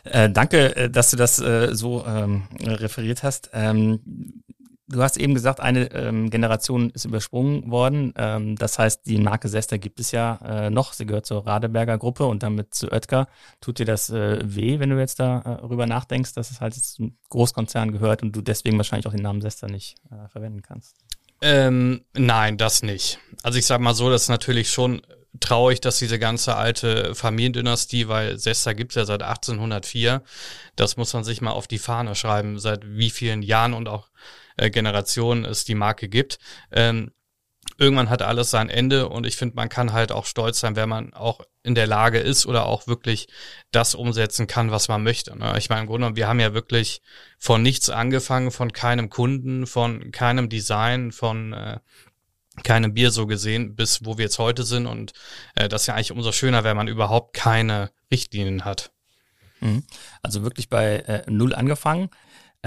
Äh, 0.04 0.30
danke, 0.30 0.76
äh, 0.76 0.90
dass 0.92 1.10
du 1.10 1.18
das 1.18 1.42
äh, 1.42 1.74
so 1.74 2.06
ähm, 2.06 2.44
referiert 2.62 3.24
hast. 3.24 3.50
Ähm, 3.52 4.44
du 4.88 5.02
hast 5.02 5.18
eben 5.18 5.34
gesagt, 5.34 5.60
eine 5.60 5.92
ähm, 5.94 6.30
Generation 6.30 6.90
ist 6.92 7.06
übersprungen 7.06 7.70
worden. 7.72 8.14
Ähm, 8.18 8.56
das 8.56 8.78
heißt, 8.78 9.06
die 9.06 9.18
Marke 9.18 9.50
Sester 9.50 9.78
gibt 9.78 10.00
es 10.00 10.12
ja 10.12 10.40
äh, 10.44 10.70
noch. 10.70 10.94
Sie 10.94 11.06
gehört 11.06 11.26
zur 11.26 11.46
Radeberger 11.46 11.98
Gruppe 11.98 12.26
und 12.26 12.44
damit 12.44 12.74
zu 12.74 12.92
Oetker. 12.92 13.28
Tut 13.62 13.80
dir 13.80 13.86
das 13.86 14.10
äh, 14.10 14.40
weh, 14.44 14.80
wenn 14.80 14.90
du 14.90 15.00
jetzt 15.00 15.20
darüber 15.20 15.84
äh, 15.86 15.88
nachdenkst, 15.88 16.34
dass 16.34 16.52
es 16.52 16.62
halt 16.62 16.76
zum 16.76 17.18
Großkonzern 17.30 17.92
gehört 17.92 18.22
und 18.22 18.36
du 18.36 18.42
deswegen 18.42 18.78
wahrscheinlich 18.78 19.08
auch 19.08 19.14
den 19.14 19.24
Namen 19.24 19.42
Sester 19.42 19.68
nicht 19.68 19.96
äh, 20.12 20.28
verwenden 20.30 20.62
kannst? 20.62 20.96
Ähm, 21.42 22.02
nein, 22.14 22.58
das 22.58 22.82
nicht. 22.82 23.20
Also 23.44 23.60
ich 23.60 23.66
sag 23.66 23.82
mal 23.82 23.94
so, 23.94 24.10
das 24.10 24.24
ist 24.24 24.30
natürlich 24.30 24.72
schon 24.72 25.02
traurig, 25.40 25.82
dass 25.82 26.00
diese 26.00 26.18
ganze 26.18 26.56
alte 26.56 27.14
Familiendynastie, 27.14 28.08
weil 28.08 28.40
Sesta 28.40 28.74
gibt's 28.74 28.96
ja 28.96 29.06
seit 29.06 29.22
1804, 29.22 30.24
das 30.76 30.96
muss 30.96 31.14
man 31.14 31.24
sich 31.24 31.42
mal 31.42 31.52
auf 31.52 31.68
die 31.68 31.78
Fahne 31.78 32.16
schreiben, 32.16 32.58
seit 32.58 32.86
wie 32.86 33.10
vielen 33.10 33.42
Jahren 33.42 33.74
und 33.74 33.90
auch 33.90 34.08
äh, 34.58 34.70
Generationen 34.70 35.46
es 35.46 35.66
die 35.66 35.76
Marke 35.76 36.10
gibt. 36.10 36.40
Ähm, 36.72 37.12
irgendwann 37.78 38.10
hat 38.10 38.22
alles 38.22 38.52
sein 38.52 38.70
Ende 38.70 39.10
und 39.10 39.26
ich 39.26 39.36
finde, 39.36 39.56
man 39.56 39.70
kann 39.70 39.92
halt 39.92 40.12
auch 40.12 40.26
stolz 40.26 40.60
sein, 40.60 40.76
wenn 40.76 40.90
man 40.90 41.14
auch 41.14 41.42
in 41.64 41.76
der 41.76 41.88
Lage 41.88 42.20
ist 42.20 42.46
oder 42.46 42.66
auch 42.68 42.88
wirklich 42.88 43.28
das 43.72 43.96
umsetzen 43.96 44.48
kann, 44.48 44.72
was 44.72 44.88
man 44.88 45.04
möchte. 45.04 45.38
Ne? 45.38 45.56
Ich 45.58 45.70
meine, 45.70 45.82
im 45.82 45.88
Grunde, 45.88 46.16
wir 46.16 46.28
haben 46.28 46.40
ja 46.40 46.54
wirklich 46.54 47.02
von 47.38 47.62
nichts 47.62 47.90
angefangen, 47.90 48.52
von 48.52 48.72
keinem 48.72 49.10
Kunden, 49.10 49.68
von 49.68 50.12
keinem 50.12 50.48
Design, 50.48 51.12
von 51.12 51.54
äh, 51.54 51.80
keinem 52.64 52.94
Bier 52.94 53.12
so 53.12 53.28
gesehen, 53.28 53.76
bis 53.76 54.06
wo 54.06 54.18
wir 54.18 54.26
jetzt 54.26 54.40
heute 54.40 54.64
sind. 54.64 54.86
Und 54.86 55.14
äh, 55.56 55.68
das 55.68 55.82
ist 55.82 55.88
ja 55.88 55.96
eigentlich 55.96 56.12
umso 56.12 56.32
schöner, 56.32 56.64
wenn 56.64 56.78
man 56.78 56.88
überhaupt 56.88 57.34
keine 57.34 57.92
Richtlinien 58.12 58.64
hat. 58.64 58.92
Mhm. 59.60 59.84
Also 60.22 60.44
wirklich 60.44 60.70
bei 60.70 60.98
äh, 60.98 61.24
Null 61.30 61.54
angefangen. 61.54 62.10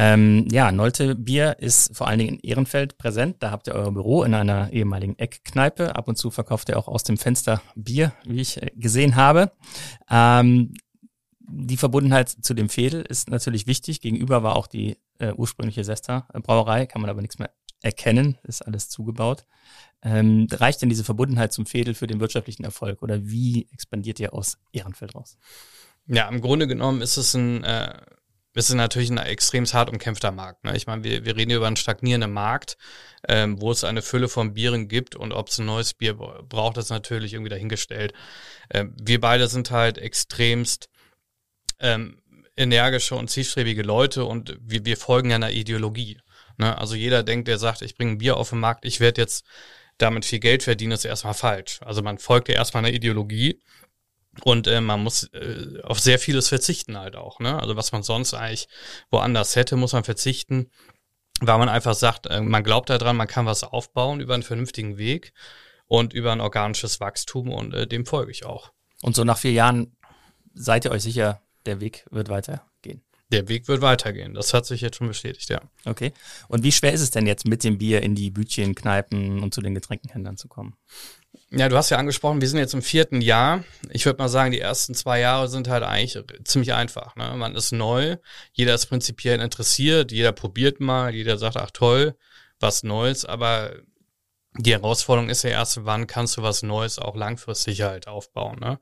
Ähm, 0.01 0.47
ja, 0.53 0.71
Nolte 0.71 1.17
Bier 1.17 1.57
ist 1.59 1.97
vor 1.97 2.07
allen 2.07 2.21
Dingen 2.21 2.37
in 2.37 2.49
Ehrenfeld 2.49 2.99
präsent. 2.99 3.39
Da 3.41 3.51
habt 3.51 3.67
ihr 3.67 3.75
euer 3.75 3.91
Büro 3.91 4.23
in 4.23 4.33
einer 4.33 4.73
ehemaligen 4.73 5.19
Eckkneipe. 5.19 5.97
Ab 5.97 6.07
und 6.07 6.17
zu 6.17 6.31
verkauft 6.31 6.69
ihr 6.69 6.79
auch 6.79 6.87
aus 6.87 7.03
dem 7.03 7.19
Fenster 7.19 7.61
Bier, 7.75 8.13
wie 8.25 8.41
ich 8.41 8.63
äh, 8.63 8.71
gesehen 8.77 9.17
habe. 9.17 9.51
Ähm, 10.09 10.73
die 11.41 11.77
Verbundenheit 11.77 12.29
zu 12.29 12.55
dem 12.55 12.69
Fädel 12.69 13.03
ist 13.03 13.29
natürlich 13.29 13.67
wichtig. 13.67 14.01
Gegenüber 14.01 14.45
war 14.45 14.55
auch 14.55 14.69
die 14.69 14.99
äh, 15.19 15.33
ursprüngliche 15.33 15.83
Sesta 15.83 16.29
Brauerei, 16.33 16.87
kann 16.87 17.03
man 17.03 17.11
aber 17.11 17.21
nichts 17.21 17.41
mehr 17.41 17.51
erkennen, 17.83 18.39
ist 18.45 18.65
alles 18.65 18.89
zugebaut. 18.91 19.47
Ähm, 20.03 20.47
reicht 20.53 20.81
denn 20.81 20.91
diese 20.91 21.03
Verbundenheit 21.03 21.53
zum 21.53 21.67
Fädel 21.67 21.95
für 21.95 22.07
den 22.07 22.21
wirtschaftlichen 22.21 22.63
Erfolg 22.63 23.03
oder 23.03 23.25
wie 23.25 23.67
expandiert 23.73 24.21
ihr 24.21 24.33
aus 24.33 24.59
Ehrenfeld 24.71 25.17
raus? 25.17 25.39
Ja, 26.07 26.29
im 26.29 26.41
Grunde 26.41 26.69
genommen 26.69 27.03
ist 27.03 27.17
es 27.17 27.35
ein 27.35 27.65
äh, 27.65 28.01
es 28.55 28.69
ist 28.69 28.75
natürlich 28.75 29.11
ein 29.11 29.19
extrem 29.19 29.65
hart 29.67 29.91
umkämpfter 29.91 30.33
Markt. 30.33 30.65
Ne? 30.65 30.77
Ich 30.77 30.87
meine, 30.87 31.05
wir, 31.05 31.25
wir 31.25 31.37
reden 31.37 31.51
hier 31.51 31.59
über 31.59 31.67
einen 31.67 31.77
stagnierenden 31.77 32.33
Markt, 32.33 32.77
ähm, 33.29 33.61
wo 33.61 33.71
es 33.71 33.85
eine 33.85 34.03
Fülle 34.03 34.29
von 34.29 34.55
Bieren 34.55 34.89
gibt 34.89 35.15
und 35.15 35.33
ob 35.33 35.49
es 35.49 35.59
ein 35.59 35.67
neues 35.67 35.95
Bier 35.95 36.15
braucht, 36.15 36.77
ist 36.77 36.91
natürlich 36.91 37.35
irgendwie 37.35 37.51
dahingestellt. 37.51 38.15
Ähm, 38.71 38.95
wir 39.01 39.21
beide 39.21 39.49
sind 39.49 39.71
halt 39.71 39.99
extremst 39.99 40.89
ähm, 41.79 42.21
energische 42.57 43.15
und 43.15 43.31
zielstrebige 43.31 43.83
Leute 43.83 44.25
und 44.25 44.59
wir, 44.61 44.85
wir 44.85 44.97
folgen 44.97 45.31
ja 45.31 45.37
einer 45.37 45.53
Ideologie. 45.53 46.19
Ne? 46.57 46.77
Also 46.77 46.95
jeder 46.95 47.23
denkt, 47.23 47.49
der 47.49 47.59
sagt, 47.59 47.83
ich 47.83 47.97
bringe 47.97 48.13
ein 48.13 48.19
Bier 48.19 48.37
auf 48.37 48.51
den 48.51 48.61
Markt, 48.61 48.85
ich 48.85 48.99
werde 48.99 49.21
jetzt 49.21 49.45
damit 49.99 50.25
viel 50.25 50.41
Geld 50.41 50.63
verdienen, 50.63 50.93
ist 50.93 51.05
erstmal 51.05 51.35
falsch. 51.35 51.81
Also 51.83 52.03
man 52.03 52.19
folgt 52.19 52.49
ja 52.49 52.55
erstmal 52.55 52.85
einer 52.85 52.95
Ideologie 52.95 53.61
und 54.45 54.67
äh, 54.67 54.81
man 54.81 55.03
muss 55.03 55.25
äh, 55.33 55.81
auf 55.83 56.01
sehr 56.01 56.19
vieles 56.19 56.49
verzichten 56.49 56.99
halt 56.99 57.17
auch. 57.17 57.41
Ne? 57.41 57.61
Also 57.61 57.77
was 57.77 57.93
man 57.93 58.03
sonst 58.03 58.35
eigentlich 58.35 58.69
woanders 59.11 59.57
hätte, 59.57 59.77
muss 59.77 59.93
man 59.93 60.05
verzichten, 60.05 60.71
weil 61.41 61.59
man 61.59 61.69
einfach 61.69 61.95
sagt, 61.95 62.27
äh, 62.27 62.41
man 62.41 62.65
glaubt 62.65 62.91
daran, 62.91 63.17
man 63.17 63.29
kann 63.29 63.47
was 63.47 63.65
aufbauen 63.65 64.21
über 64.21 64.35
einen 64.35 64.43
vernünftigen 64.43 64.99
Weg 64.99 65.33
und 65.87 66.13
über 66.13 66.33
ein 66.33 66.41
organisches 66.41 67.01
Wachstum 67.01 67.51
und 67.51 67.75
äh, 67.75 67.87
dem 67.87 68.07
folge 68.07 68.31
ich 68.31 68.45
auch. 68.45 68.73
Und 69.03 69.17
so 69.17 69.25
nach 69.25 69.39
vier 69.39 69.53
Jahren 69.53 69.97
seid 70.55 70.85
ihr 70.85 70.91
euch 70.91 71.03
sicher, 71.03 71.41
der 71.67 71.81
Weg 71.81 72.07
wird 72.11 72.29
weitergehen? 72.29 73.03
Der 73.31 73.49
Weg 73.49 73.69
wird 73.69 73.83
weitergehen. 73.83 74.35
Das 74.35 74.55
hat 74.55 74.67
sich 74.67 74.81
jetzt 74.81 74.97
schon 74.97 75.09
bestätigt, 75.09 75.51
ja. 75.51 75.61
Okay. 75.85 76.13
Und 76.49 76.63
wie 76.63 76.73
schwer 76.73 76.93
ist 76.93 77.03
es 77.03 77.11
denn 77.11 77.27
jetzt 77.27 77.47
mit 77.47 77.63
dem 77.63 77.77
Bier 77.77 78.03
in 78.03 78.15
die 78.15 78.31
Bütchen, 78.31 78.75
Kneipen 78.75 79.43
und 79.43 79.53
zu 79.53 79.61
den 79.61 79.75
Getränkenhändlern 79.75 80.39
zu 80.39 80.49
kommen? 80.49 80.77
Ja, 81.51 81.69
du 81.69 81.77
hast 81.77 81.91
ja 81.91 81.97
angesprochen, 81.97 82.43
wir 82.43 82.49
sind 82.49 82.59
jetzt 82.59 82.75
im 82.75 82.83
vierten 82.83 83.23
Jahr. 83.23 83.65
Ich 83.91 84.05
würde 84.05 84.19
mal 84.19 84.29
sagen, 84.29 84.53
die 84.53 84.61
ersten 84.61 84.95
zwei 84.95 85.21
Jahre 85.21 85.49
sind 85.49 85.69
halt 85.69 85.83
eigentlich 85.83 86.23
ziemlich 86.45 86.75
einfach. 86.75 87.17
Ne? 87.17 87.35
Man 87.37 87.55
ist 87.55 87.73
neu, 87.73 88.17
jeder 88.53 88.75
ist 88.75 88.87
prinzipiell 88.87 89.41
interessiert, 89.41 90.13
jeder 90.13 90.33
probiert 90.33 90.81
mal, 90.81 91.15
jeder 91.15 91.39
sagt, 91.39 91.57
ach 91.57 91.71
toll, 91.71 92.17
was 92.61 92.83
Neues, 92.83 93.25
aber 93.25 93.77
die 94.59 94.73
Herausforderung 94.73 95.31
ist 95.31 95.43
ja 95.43 95.51
erst, 95.51 95.85
wann 95.85 96.07
kannst 96.07 96.37
du 96.37 96.43
was 96.43 96.63
Neues 96.63 96.99
auch 96.99 97.17
langfristig 97.17 97.81
halt 97.83 98.09
aufbauen. 98.09 98.59
Ne? 98.61 98.79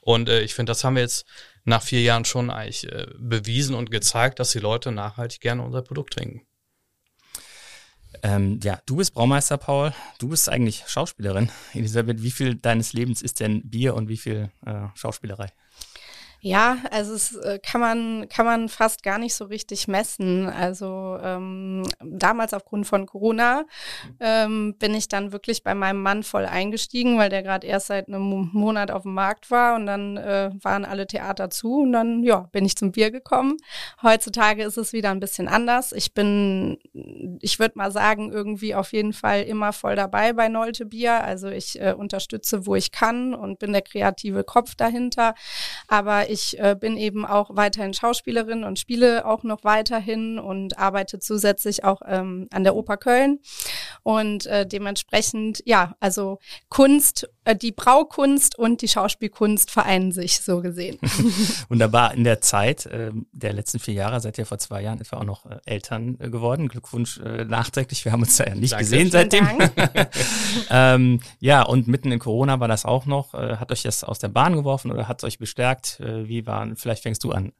Und 0.00 0.28
äh, 0.28 0.40
ich 0.40 0.54
finde, 0.54 0.70
das 0.70 0.82
haben 0.82 0.96
wir 0.96 1.02
jetzt 1.02 1.26
nach 1.64 1.82
vier 1.82 2.02
Jahren 2.02 2.24
schon 2.24 2.50
eigentlich 2.50 2.90
äh, 2.90 3.06
bewiesen 3.18 3.74
und 3.74 3.90
gezeigt, 3.90 4.40
dass 4.40 4.50
die 4.50 4.58
Leute 4.58 4.90
nachhaltig 4.92 5.40
gerne 5.40 5.62
unser 5.62 5.82
Produkt 5.82 6.14
trinken. 6.14 6.46
Ähm, 8.22 8.60
ja, 8.62 8.78
du 8.86 8.96
bist 8.96 9.14
Braumeister, 9.14 9.56
Paul. 9.56 9.92
Du 10.18 10.28
bist 10.28 10.48
eigentlich 10.48 10.84
Schauspielerin. 10.86 11.50
Elisabeth, 11.74 12.22
wie 12.22 12.30
viel 12.30 12.54
deines 12.54 12.92
Lebens 12.92 13.22
ist 13.22 13.40
denn 13.40 13.62
Bier 13.68 13.94
und 13.94 14.08
wie 14.08 14.16
viel 14.16 14.50
äh, 14.66 14.86
Schauspielerei? 14.94 15.48
Ja, 16.42 16.78
also 16.90 17.12
es 17.12 17.36
äh, 17.36 17.58
kann 17.58 17.82
man, 17.82 18.26
kann 18.30 18.46
man 18.46 18.70
fast 18.70 19.02
gar 19.02 19.18
nicht 19.18 19.34
so 19.34 19.44
richtig 19.44 19.88
messen. 19.88 20.48
Also 20.48 21.18
ähm, 21.22 21.82
damals 22.02 22.54
aufgrund 22.54 22.86
von 22.86 23.04
Corona 23.04 23.64
ähm, 24.20 24.74
bin 24.78 24.94
ich 24.94 25.08
dann 25.08 25.32
wirklich 25.32 25.62
bei 25.62 25.74
meinem 25.74 26.00
Mann 26.02 26.22
voll 26.22 26.46
eingestiegen, 26.46 27.18
weil 27.18 27.28
der 27.28 27.42
gerade 27.42 27.66
erst 27.66 27.88
seit 27.88 28.08
einem 28.08 28.48
Monat 28.52 28.90
auf 28.90 29.02
dem 29.02 29.12
Markt 29.12 29.50
war 29.50 29.76
und 29.76 29.84
dann 29.84 30.16
äh, 30.16 30.50
waren 30.62 30.86
alle 30.86 31.06
Theater 31.06 31.50
zu 31.50 31.80
und 31.82 31.92
dann 31.92 32.22
ja, 32.22 32.48
bin 32.52 32.64
ich 32.64 32.74
zum 32.74 32.92
Bier 32.92 33.10
gekommen. 33.10 33.58
Heutzutage 34.02 34.62
ist 34.62 34.78
es 34.78 34.94
wieder 34.94 35.10
ein 35.10 35.20
bisschen 35.20 35.46
anders. 35.46 35.92
Ich 35.92 36.14
bin, 36.14 36.78
ich 37.42 37.58
würde 37.58 37.76
mal 37.76 37.92
sagen, 37.92 38.32
irgendwie 38.32 38.74
auf 38.74 38.94
jeden 38.94 39.12
Fall 39.12 39.42
immer 39.42 39.74
voll 39.74 39.94
dabei 39.94 40.32
bei 40.32 40.48
Nolte 40.48 40.86
Bier. 40.86 41.22
Also 41.22 41.48
ich 41.48 41.78
äh, 41.78 41.92
unterstütze, 41.92 42.64
wo 42.64 42.76
ich 42.76 42.92
kann 42.92 43.34
und 43.34 43.58
bin 43.58 43.72
der 43.72 43.82
kreative 43.82 44.42
Kopf 44.42 44.74
dahinter. 44.74 45.34
Aber 45.86 46.29
ich 46.30 46.58
äh, 46.58 46.76
bin 46.78 46.96
eben 46.96 47.26
auch 47.26 47.56
weiterhin 47.56 47.92
Schauspielerin 47.92 48.62
und 48.62 48.78
spiele 48.78 49.26
auch 49.26 49.42
noch 49.42 49.64
weiterhin 49.64 50.38
und 50.38 50.78
arbeite 50.78 51.18
zusätzlich 51.18 51.84
auch 51.84 52.02
ähm, 52.06 52.46
an 52.52 52.62
der 52.62 52.76
Oper 52.76 52.96
Köln. 52.96 53.40
Und 54.02 54.46
äh, 54.46 54.66
dementsprechend, 54.66 55.62
ja, 55.66 55.94
also 55.98 56.38
Kunst, 56.68 57.28
äh, 57.44 57.56
die 57.56 57.72
Braukunst 57.72 58.56
und 58.58 58.80
die 58.82 58.88
Schauspielkunst 58.88 59.70
vereinen 59.70 60.12
sich 60.12 60.40
so 60.40 60.60
gesehen. 60.60 60.98
Wunderbar. 61.68 62.14
In 62.14 62.24
der 62.24 62.40
Zeit 62.40 62.86
äh, 62.86 63.10
der 63.32 63.52
letzten 63.52 63.80
vier 63.80 63.94
Jahre, 63.94 64.20
seid 64.20 64.38
ihr 64.38 64.46
vor 64.46 64.58
zwei 64.58 64.82
Jahren 64.82 65.00
etwa 65.00 65.18
auch 65.18 65.24
noch 65.24 65.46
äh, 65.46 65.58
Eltern 65.64 66.16
äh, 66.20 66.30
geworden. 66.30 66.68
Glückwunsch 66.68 67.20
nachträglich. 67.20 68.04
Wir 68.04 68.12
haben 68.12 68.22
uns 68.22 68.38
ja 68.38 68.54
nicht 68.54 68.72
Danke. 68.72 68.84
gesehen 68.84 69.10
seitdem. 69.10 69.48
ähm, 70.70 71.20
ja, 71.40 71.62
und 71.62 71.88
mitten 71.88 72.12
in 72.12 72.18
Corona 72.18 72.60
war 72.60 72.68
das 72.68 72.84
auch 72.84 73.06
noch. 73.06 73.32
Hat 73.32 73.72
euch 73.72 73.82
das 73.82 74.04
aus 74.04 74.18
der 74.18 74.28
Bahn 74.28 74.54
geworfen 74.54 74.90
oder 74.90 75.08
hat 75.08 75.18
es 75.18 75.24
euch 75.24 75.38
bestärkt? 75.38 76.00
Äh, 76.24 76.28
wie 76.28 76.46
waren? 76.46 76.76
Vielleicht 76.76 77.02
fängst 77.02 77.24
du 77.24 77.32
an. 77.32 77.52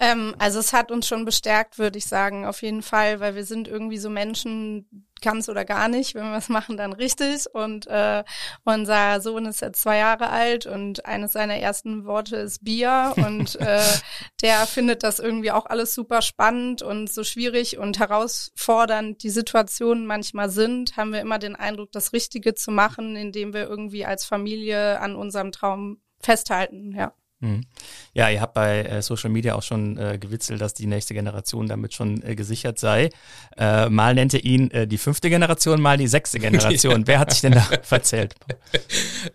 Ähm, 0.00 0.34
also 0.38 0.60
es 0.60 0.72
hat 0.72 0.92
uns 0.92 1.08
schon 1.08 1.24
bestärkt, 1.24 1.78
würde 1.78 1.98
ich 1.98 2.06
sagen, 2.06 2.46
auf 2.46 2.62
jeden 2.62 2.82
Fall, 2.82 3.18
weil 3.18 3.34
wir 3.34 3.44
sind 3.44 3.66
irgendwie 3.66 3.98
so 3.98 4.08
Menschen, 4.08 5.08
ganz 5.20 5.48
oder 5.48 5.64
gar 5.64 5.88
nicht. 5.88 6.14
Wenn 6.14 6.24
wir 6.24 6.36
was 6.36 6.48
machen, 6.48 6.76
dann 6.76 6.92
richtig. 6.92 7.46
Und 7.52 7.86
äh, 7.86 8.24
unser 8.64 9.20
Sohn 9.20 9.46
ist 9.46 9.60
jetzt 9.60 9.82
zwei 9.82 9.98
Jahre 9.98 10.30
alt 10.30 10.66
und 10.66 11.04
eines 11.06 11.32
seiner 11.32 11.56
ersten 11.56 12.04
Worte 12.04 12.36
ist 12.36 12.64
Bier. 12.64 13.14
Und 13.16 13.56
äh, 13.60 13.82
der 14.42 14.66
findet 14.66 15.02
das 15.02 15.18
irgendwie 15.18 15.50
auch 15.50 15.66
alles 15.66 15.94
super 15.94 16.22
spannend 16.22 16.82
und 16.82 17.12
so 17.12 17.24
schwierig 17.24 17.78
und 17.78 17.98
herausfordernd 17.98 19.22
die 19.22 19.30
Situationen 19.30 20.06
manchmal 20.06 20.50
sind, 20.50 20.96
haben 20.96 21.12
wir 21.12 21.20
immer 21.20 21.38
den 21.38 21.56
Eindruck, 21.56 21.92
das 21.92 22.12
Richtige 22.12 22.54
zu 22.54 22.70
machen, 22.70 23.16
indem 23.16 23.52
wir 23.52 23.68
irgendwie 23.68 24.04
als 24.04 24.24
Familie 24.24 25.00
an 25.00 25.16
unserem 25.16 25.52
Traum 25.52 26.00
festhalten, 26.20 26.92
ja. 26.96 27.12
Mhm. 27.40 27.66
Ja, 28.14 28.28
ihr 28.30 28.40
habt 28.40 28.54
bei 28.54 28.82
äh, 28.82 29.00
Social 29.00 29.30
Media 29.30 29.54
auch 29.54 29.62
schon 29.62 29.96
äh, 29.96 30.18
gewitzelt, 30.18 30.60
dass 30.60 30.74
die 30.74 30.86
nächste 30.86 31.14
Generation 31.14 31.68
damit 31.68 31.94
schon 31.94 32.20
äh, 32.24 32.34
gesichert 32.34 32.80
sei. 32.80 33.10
Äh, 33.56 33.88
mal 33.90 34.14
nennt 34.14 34.34
ihr 34.34 34.44
ihn 34.44 34.70
äh, 34.72 34.88
die 34.88 34.98
fünfte 34.98 35.30
Generation, 35.30 35.80
mal 35.80 35.96
die 35.96 36.08
sechste 36.08 36.40
Generation. 36.40 37.02
Wer 37.06 37.20
hat 37.20 37.30
sich 37.30 37.42
denn 37.42 37.52
da 37.52 37.60
verzählt? 37.82 38.34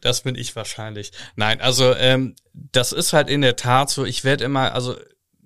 Das 0.01 0.21
bin 0.21 0.35
ich 0.35 0.53
wahrscheinlich. 0.55 1.11
Nein, 1.37 1.61
also 1.61 1.95
ähm, 1.95 2.35
das 2.53 2.91
ist 2.91 3.13
halt 3.13 3.29
in 3.29 3.41
der 3.41 3.55
Tat 3.55 3.89
so. 3.89 4.03
Ich 4.03 4.25
werde 4.25 4.43
immer, 4.43 4.73
also 4.73 4.95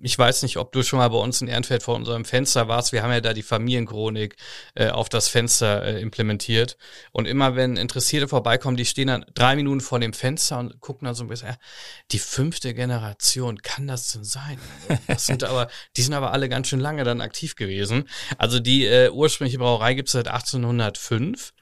ich 0.00 0.18
weiß 0.18 0.42
nicht, 0.42 0.56
ob 0.56 0.72
du 0.72 0.82
schon 0.82 0.98
mal 0.98 1.08
bei 1.08 1.18
uns 1.18 1.40
in 1.40 1.48
Ehrenfeld 1.48 1.82
vor 1.82 1.96
unserem 1.96 2.24
Fenster 2.24 2.68
warst. 2.68 2.92
Wir 2.92 3.02
haben 3.02 3.10
ja 3.10 3.20
da 3.20 3.32
die 3.32 3.42
Familienchronik 3.42 4.36
äh, 4.74 4.88
auf 4.90 5.08
das 5.08 5.28
Fenster 5.28 5.84
äh, 5.84 6.00
implementiert. 6.00 6.76
Und 7.12 7.26
immer 7.26 7.56
wenn 7.56 7.76
Interessierte 7.76 8.28
vorbeikommen, 8.28 8.76
die 8.76 8.84
stehen 8.84 9.08
dann 9.08 9.24
drei 9.34 9.56
Minuten 9.56 9.80
vor 9.80 9.98
dem 9.98 10.12
Fenster 10.12 10.58
und 10.58 10.80
gucken 10.80 11.06
dann 11.06 11.14
so 11.14 11.24
ein 11.24 11.28
bisschen, 11.28 11.48
ja, 11.48 11.56
die 12.12 12.18
fünfte 12.18 12.74
Generation, 12.74 13.60
kann 13.62 13.86
das 13.86 14.12
denn 14.12 14.24
sein? 14.24 14.58
Das 15.06 15.26
sind 15.26 15.44
aber, 15.44 15.68
die 15.96 16.02
sind 16.02 16.14
aber 16.14 16.32
alle 16.32 16.48
ganz 16.48 16.68
schön 16.68 16.80
lange 16.80 17.04
dann 17.04 17.20
aktiv 17.20 17.56
gewesen. 17.56 18.08
Also 18.36 18.60
die 18.60 18.84
äh, 18.86 19.10
ursprüngliche 19.10 19.58
Brauerei 19.58 19.94
gibt 19.94 20.08
es 20.08 20.12
seit 20.12 20.28
1805 20.28 21.52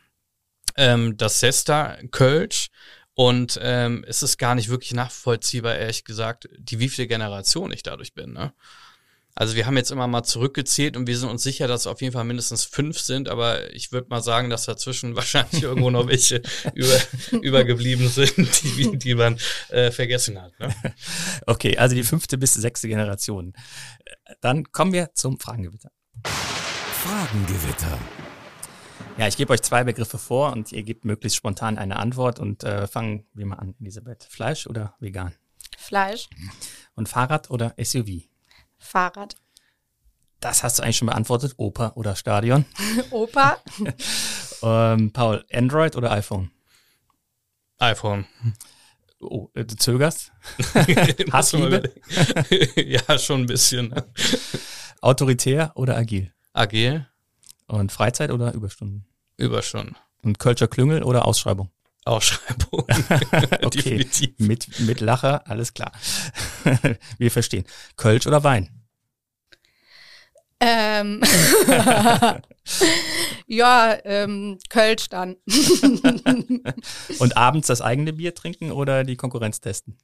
ähm, 0.76 1.16
das 1.16 1.40
Sesta 1.40 1.96
Kölsch 2.10 2.68
und 3.16 3.58
ähm, 3.62 4.04
es 4.06 4.22
ist 4.22 4.36
gar 4.36 4.54
nicht 4.54 4.68
wirklich 4.68 4.92
nachvollziehbar, 4.92 5.74
ehrlich 5.74 6.04
gesagt, 6.04 6.50
die 6.58 6.78
wievielte 6.78 7.06
Generation 7.06 7.72
ich 7.72 7.82
dadurch 7.82 8.12
bin. 8.12 8.34
Ne? 8.34 8.52
Also 9.34 9.56
wir 9.56 9.64
haben 9.64 9.78
jetzt 9.78 9.90
immer 9.90 10.06
mal 10.06 10.22
zurückgezählt 10.22 10.98
und 10.98 11.06
wir 11.06 11.16
sind 11.16 11.30
uns 11.30 11.42
sicher, 11.42 11.66
dass 11.66 11.82
es 11.82 11.86
auf 11.86 12.02
jeden 12.02 12.12
Fall 12.12 12.24
mindestens 12.24 12.64
fünf 12.64 12.98
sind, 12.98 13.30
aber 13.30 13.72
ich 13.72 13.90
würde 13.90 14.08
mal 14.10 14.22
sagen, 14.22 14.50
dass 14.50 14.66
dazwischen 14.66 15.16
wahrscheinlich 15.16 15.62
irgendwo 15.62 15.88
noch 15.88 16.08
welche 16.08 16.42
über, 16.74 16.98
übergeblieben 17.40 18.06
sind, 18.06 18.62
die, 18.62 18.98
die 18.98 19.14
man 19.14 19.38
äh, 19.70 19.90
vergessen 19.90 20.40
hat. 20.40 20.52
Ne? 20.60 20.74
Okay, 21.46 21.78
also 21.78 21.94
die 21.94 22.02
fünfte 22.02 22.36
bis 22.36 22.52
sechste 22.52 22.86
Generation. 22.86 23.54
Dann 24.42 24.70
kommen 24.72 24.92
wir 24.92 25.14
zum 25.14 25.40
Fragengewitter. 25.40 25.90
Fragengewitter. 26.22 27.98
Ja, 29.18 29.26
ich 29.26 29.38
gebe 29.38 29.50
euch 29.54 29.62
zwei 29.62 29.82
Begriffe 29.82 30.18
vor 30.18 30.52
und 30.52 30.72
ihr 30.72 30.82
gebt 30.82 31.06
möglichst 31.06 31.36
spontan 31.36 31.78
eine 31.78 31.96
Antwort 31.96 32.38
und 32.38 32.64
äh, 32.64 32.86
fangen 32.86 33.26
wir 33.32 33.46
mal 33.46 33.56
an, 33.56 33.74
Elisabeth. 33.80 34.24
Fleisch 34.24 34.66
oder 34.66 34.94
vegan? 35.00 35.32
Fleisch. 35.78 36.28
Und 36.94 37.08
Fahrrad 37.08 37.50
oder 37.50 37.74
SUV? 37.82 38.28
Fahrrad. 38.76 39.36
Das 40.40 40.62
hast 40.62 40.78
du 40.78 40.82
eigentlich 40.82 40.98
schon 40.98 41.06
beantwortet. 41.06 41.54
Oper 41.56 41.96
oder 41.96 42.14
Stadion? 42.14 42.66
Opa. 43.10 43.56
ähm, 44.62 45.10
Paul, 45.12 45.46
Android 45.50 45.96
oder 45.96 46.10
iPhone? 46.12 46.50
iPhone. 47.78 48.26
Oh, 49.20 49.48
äh, 49.54 49.64
du 49.64 49.76
zögerst? 49.76 50.30
Muss 50.58 51.32
Hassliebe? 51.32 51.70
man 51.70 52.44
überlegen. 52.44 52.90
ja, 52.90 53.18
schon 53.18 53.40
ein 53.42 53.46
bisschen. 53.46 53.94
Autoritär 55.00 55.72
oder 55.74 55.96
agil? 55.96 56.34
Agil, 56.52 57.06
Und 57.66 57.92
Freizeit 57.92 58.30
oder 58.30 58.54
Überstunden? 58.54 59.06
Überstunden. 59.36 59.96
Und 60.22 60.38
Kölscher 60.38 60.68
Klüngel 60.68 61.02
oder 61.02 61.26
Ausschreibung? 61.26 61.70
Ausschreibung. 62.04 62.86
Okay, 63.64 63.98
Definitiv. 63.98 64.38
mit, 64.38 64.80
mit 64.80 65.00
Lacher, 65.00 65.46
alles 65.48 65.74
klar. 65.74 65.92
Wir 67.18 67.30
verstehen. 67.30 67.64
Kölsch 67.96 68.26
oder 68.26 68.44
Wein? 68.44 68.70
ähm. 70.60 71.20
ja, 73.46 73.96
ähm, 74.04 74.58
Kölsch 74.70 75.08
dann. 75.08 75.36
Und 77.18 77.36
abends 77.36 77.66
das 77.66 77.82
eigene 77.82 78.12
Bier 78.12 78.34
trinken 78.34 78.70
oder 78.72 79.04
die 79.04 79.16
Konkurrenz 79.16 79.60
testen? 79.60 79.98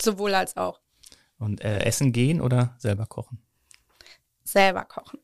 Sowohl 0.00 0.34
als 0.34 0.56
auch. 0.56 0.80
Und 1.38 1.62
äh, 1.62 1.80
essen 1.80 2.12
gehen 2.12 2.40
oder 2.40 2.76
selber 2.78 3.06
kochen? 3.06 3.42
Selber 4.44 4.84
kochen. 4.84 5.18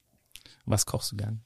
Was 0.65 0.87
kochst 0.87 1.13
du 1.13 1.17
gern? 1.17 1.45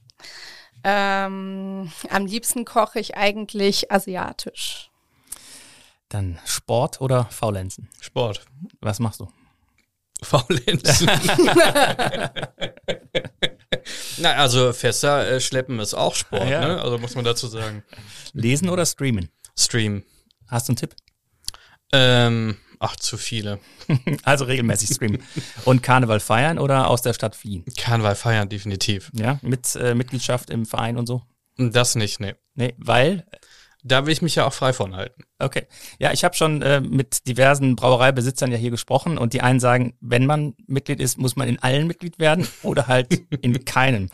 Ähm, 0.84 1.92
am 2.10 2.26
liebsten 2.26 2.64
koche 2.64 2.98
ich 3.00 3.16
eigentlich 3.16 3.90
asiatisch. 3.92 4.90
Dann 6.08 6.38
Sport 6.44 7.00
oder 7.00 7.26
Faulenzen? 7.26 7.88
Sport. 8.00 8.44
Was 8.80 8.98
machst 8.98 9.20
du? 9.20 9.28
Faulenzen. 10.22 11.08
Na, 14.18 14.34
also 14.34 14.72
fester 14.72 15.26
äh, 15.28 15.40
schleppen 15.40 15.78
ist 15.80 15.94
auch 15.94 16.14
Sport, 16.14 16.48
Ja. 16.48 16.60
ne? 16.66 16.80
Also 16.82 16.98
muss 16.98 17.14
man 17.14 17.24
dazu 17.24 17.46
sagen. 17.48 17.82
Lesen 18.32 18.68
oder 18.68 18.86
streamen? 18.86 19.30
Stream. 19.58 20.04
Hast 20.48 20.68
du 20.68 20.72
einen 20.72 20.76
Tipp? 20.76 20.94
Ähm, 21.92 22.56
ach, 22.82 22.96
zu 22.96 23.16
viele. 23.16 23.58
Also 24.24 24.44
regelmäßig 24.44 24.94
streamen. 24.94 25.22
Und 25.64 25.82
Karneval 25.82 26.20
feiern 26.20 26.58
oder 26.58 26.88
aus 26.88 27.02
der 27.02 27.12
Stadt 27.14 27.36
fliehen? 27.36 27.64
Karneval 27.76 28.14
feiern, 28.14 28.48
definitiv. 28.48 29.10
Ja, 29.14 29.38
mit 29.42 29.74
äh, 29.76 29.94
Mitgliedschaft 29.94 30.50
im 30.50 30.66
Verein 30.66 30.96
und 30.96 31.06
so? 31.06 31.22
Das 31.56 31.94
nicht, 31.94 32.20
ne. 32.20 32.36
Nee, 32.54 32.74
weil 32.78 33.24
Da 33.84 34.06
will 34.06 34.12
ich 34.12 34.22
mich 34.22 34.36
ja 34.36 34.46
auch 34.46 34.52
frei 34.52 34.72
von 34.72 34.94
halten. 34.94 35.24
Okay. 35.38 35.66
Ja, 35.98 36.12
ich 36.12 36.22
habe 36.22 36.36
schon 36.36 36.62
äh, 36.62 36.80
mit 36.80 37.26
diversen 37.26 37.74
Brauereibesitzern 37.74 38.52
ja 38.52 38.58
hier 38.58 38.70
gesprochen 38.70 39.18
und 39.18 39.32
die 39.32 39.40
einen 39.40 39.58
sagen, 39.60 39.94
wenn 40.00 40.24
man 40.24 40.54
Mitglied 40.66 41.00
ist, 41.00 41.18
muss 41.18 41.34
man 41.34 41.48
in 41.48 41.58
allen 41.58 41.86
Mitglied 41.88 42.18
werden 42.18 42.46
oder 42.62 42.86
halt 42.86 43.12
in 43.40 43.64
keinem. 43.64 44.08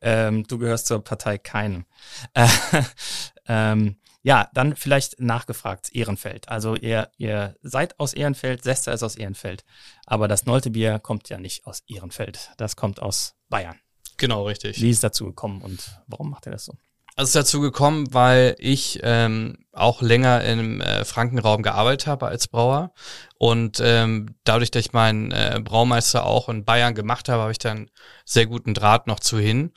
Ähm, 0.00 0.44
du 0.46 0.58
gehörst 0.58 0.86
zur 0.86 1.04
Partei 1.04 1.36
keinem. 1.36 1.84
Äh, 2.32 2.48
ähm, 3.46 3.96
ja, 4.22 4.50
dann 4.52 4.76
vielleicht 4.76 5.20
nachgefragt, 5.20 5.94
Ehrenfeld. 5.94 6.48
Also 6.48 6.74
ihr, 6.76 7.10
ihr 7.16 7.56
seid 7.62 7.98
aus 7.98 8.12
Ehrenfeld, 8.12 8.62
Sester 8.62 8.92
ist 8.92 9.02
aus 9.02 9.16
Ehrenfeld. 9.16 9.64
Aber 10.06 10.28
das 10.28 10.46
Nolte 10.46 10.70
Bier 10.70 10.98
kommt 10.98 11.28
ja 11.28 11.38
nicht 11.38 11.66
aus 11.66 11.82
Ehrenfeld. 11.86 12.50
Das 12.58 12.76
kommt 12.76 13.00
aus 13.00 13.34
Bayern. 13.48 13.78
Genau, 14.18 14.46
richtig. 14.46 14.80
Wie 14.80 14.90
ist 14.90 14.98
es 14.98 15.00
dazu 15.00 15.26
gekommen 15.26 15.62
und 15.62 16.02
warum 16.06 16.30
macht 16.30 16.46
ihr 16.46 16.52
das 16.52 16.66
so? 16.66 16.74
Also 17.16 17.24
es 17.24 17.28
ist 17.30 17.36
dazu 17.36 17.60
gekommen, 17.60 18.12
weil 18.14 18.56
ich 18.58 19.00
ähm, 19.02 19.58
auch 19.72 20.02
länger 20.02 20.42
im 20.44 20.80
äh, 20.80 21.04
Frankenraum 21.04 21.62
gearbeitet 21.62 22.06
habe 22.06 22.28
als 22.28 22.48
Brauer 22.48 22.92
und 23.38 23.80
ähm, 23.82 24.34
dadurch, 24.44 24.70
dass 24.70 24.86
ich 24.86 24.92
meinen 24.92 25.30
äh, 25.32 25.60
Braumeister 25.62 26.24
auch 26.24 26.48
in 26.48 26.64
Bayern 26.64 26.94
gemacht 26.94 27.28
habe, 27.28 27.42
habe 27.42 27.52
ich 27.52 27.58
dann 27.58 27.90
sehr 28.24 28.46
guten 28.46 28.74
Draht 28.74 29.06
noch 29.06 29.20
zu 29.20 29.38
hin. 29.38 29.72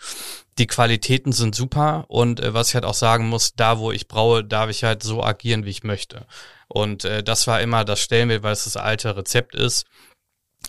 Die 0.57 0.67
Qualitäten 0.67 1.31
sind 1.31 1.55
super 1.55 2.05
und 2.07 2.39
äh, 2.39 2.53
was 2.53 2.69
ich 2.69 2.75
halt 2.75 2.85
auch 2.85 2.93
sagen 2.93 3.29
muss, 3.29 3.55
da 3.55 3.79
wo 3.79 3.91
ich 3.91 4.07
braue, 4.07 4.43
darf 4.43 4.69
ich 4.69 4.83
halt 4.83 5.03
so 5.03 5.23
agieren, 5.23 5.65
wie 5.65 5.71
ich 5.71 5.83
möchte. 5.83 6.25
Und 6.67 7.05
äh, 7.05 7.23
das 7.23 7.47
war 7.47 7.61
immer 7.61 7.85
das 7.85 7.99
Stellenbild, 7.99 8.43
weil 8.43 8.53
es 8.53 8.65
das 8.65 8.77
alte 8.77 9.15
Rezept 9.15 9.55
ist. 9.55 9.85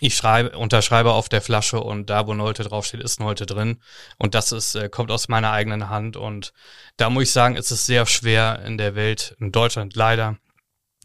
Ich 0.00 0.16
schreibe, 0.16 0.58
unterschreibe 0.58 1.12
auf 1.12 1.28
der 1.28 1.40
Flasche 1.40 1.80
und 1.80 2.10
da, 2.10 2.26
wo 2.26 2.34
Nolte 2.34 2.64
draufsteht, 2.64 3.00
ist 3.00 3.20
Nolte 3.20 3.46
drin. 3.46 3.80
Und 4.18 4.34
das 4.34 4.52
ist, 4.52 4.74
äh, 4.74 4.88
kommt 4.88 5.10
aus 5.10 5.28
meiner 5.28 5.52
eigenen 5.52 5.88
Hand. 5.88 6.16
Und 6.16 6.52
da 6.96 7.10
muss 7.10 7.24
ich 7.24 7.32
sagen, 7.32 7.56
es 7.56 7.70
ist 7.70 7.86
sehr 7.86 8.04
schwer 8.06 8.62
in 8.64 8.76
der 8.76 8.96
Welt, 8.96 9.36
in 9.38 9.52
Deutschland 9.52 9.94
leider, 9.94 10.36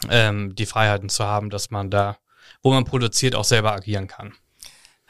ähm, 0.09 0.55
die 0.55 0.65
Freiheiten 0.65 1.09
zu 1.09 1.23
haben, 1.25 1.49
dass 1.49 1.69
man 1.69 1.89
da, 1.91 2.17
wo 2.63 2.71
man 2.71 2.85
produziert, 2.85 3.35
auch 3.35 3.43
selber 3.43 3.73
agieren 3.73 4.07
kann. 4.07 4.33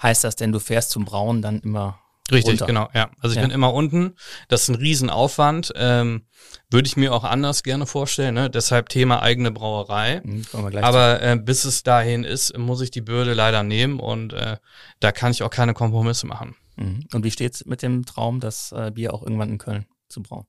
Heißt 0.01 0.23
das 0.23 0.35
denn, 0.35 0.51
du 0.51 0.59
fährst 0.59 0.91
zum 0.91 1.05
Brauen 1.05 1.41
dann 1.41 1.59
immer 1.61 1.99
Richtig, 2.31 2.53
runter? 2.53 2.65
genau, 2.65 2.89
ja. 2.93 3.09
Also 3.19 3.33
ich 3.33 3.37
Ja. 3.37 3.41
bin 3.43 3.51
immer 3.51 3.73
unten. 3.73 4.15
Das 4.47 4.63
ist 4.63 4.69
ein 4.69 4.75
Riesenaufwand. 4.75 5.73
Ähm, 5.75 6.25
würde 6.69 6.87
ich 6.87 6.97
mir 6.97 7.13
auch 7.13 7.23
anders 7.23 7.63
gerne 7.63 7.85
vorstellen. 7.85 8.35
Ne? 8.35 8.49
Deshalb 8.49 8.89
Thema 8.89 9.21
eigene 9.21 9.51
Brauerei. 9.51 10.21
Hm, 10.23 10.45
gleich 10.69 10.83
Aber 10.83 11.21
äh, 11.21 11.35
bis 11.37 11.65
es 11.65 11.83
dahin 11.83 12.23
ist, 12.23 12.57
muss 12.57 12.81
ich 12.81 12.91
die 12.91 13.01
Bürde 13.01 13.33
leider 13.33 13.63
nehmen 13.63 13.99
und 13.99 14.33
äh, 14.33 14.57
da 14.99 15.11
kann 15.11 15.31
ich 15.31 15.43
auch 15.43 15.49
keine 15.49 15.73
Kompromisse 15.73 16.27
machen. 16.27 16.55
Mhm. 16.75 17.05
Und 17.13 17.23
wie 17.23 17.31
steht's 17.31 17.65
mit 17.65 17.81
dem 17.81 18.05
Traum, 18.05 18.39
das 18.39 18.71
äh, 18.71 18.91
Bier 18.91 19.13
auch 19.13 19.23
irgendwann 19.23 19.49
in 19.49 19.57
Köln 19.57 19.85
zu 20.07 20.21
brauen? 20.21 20.45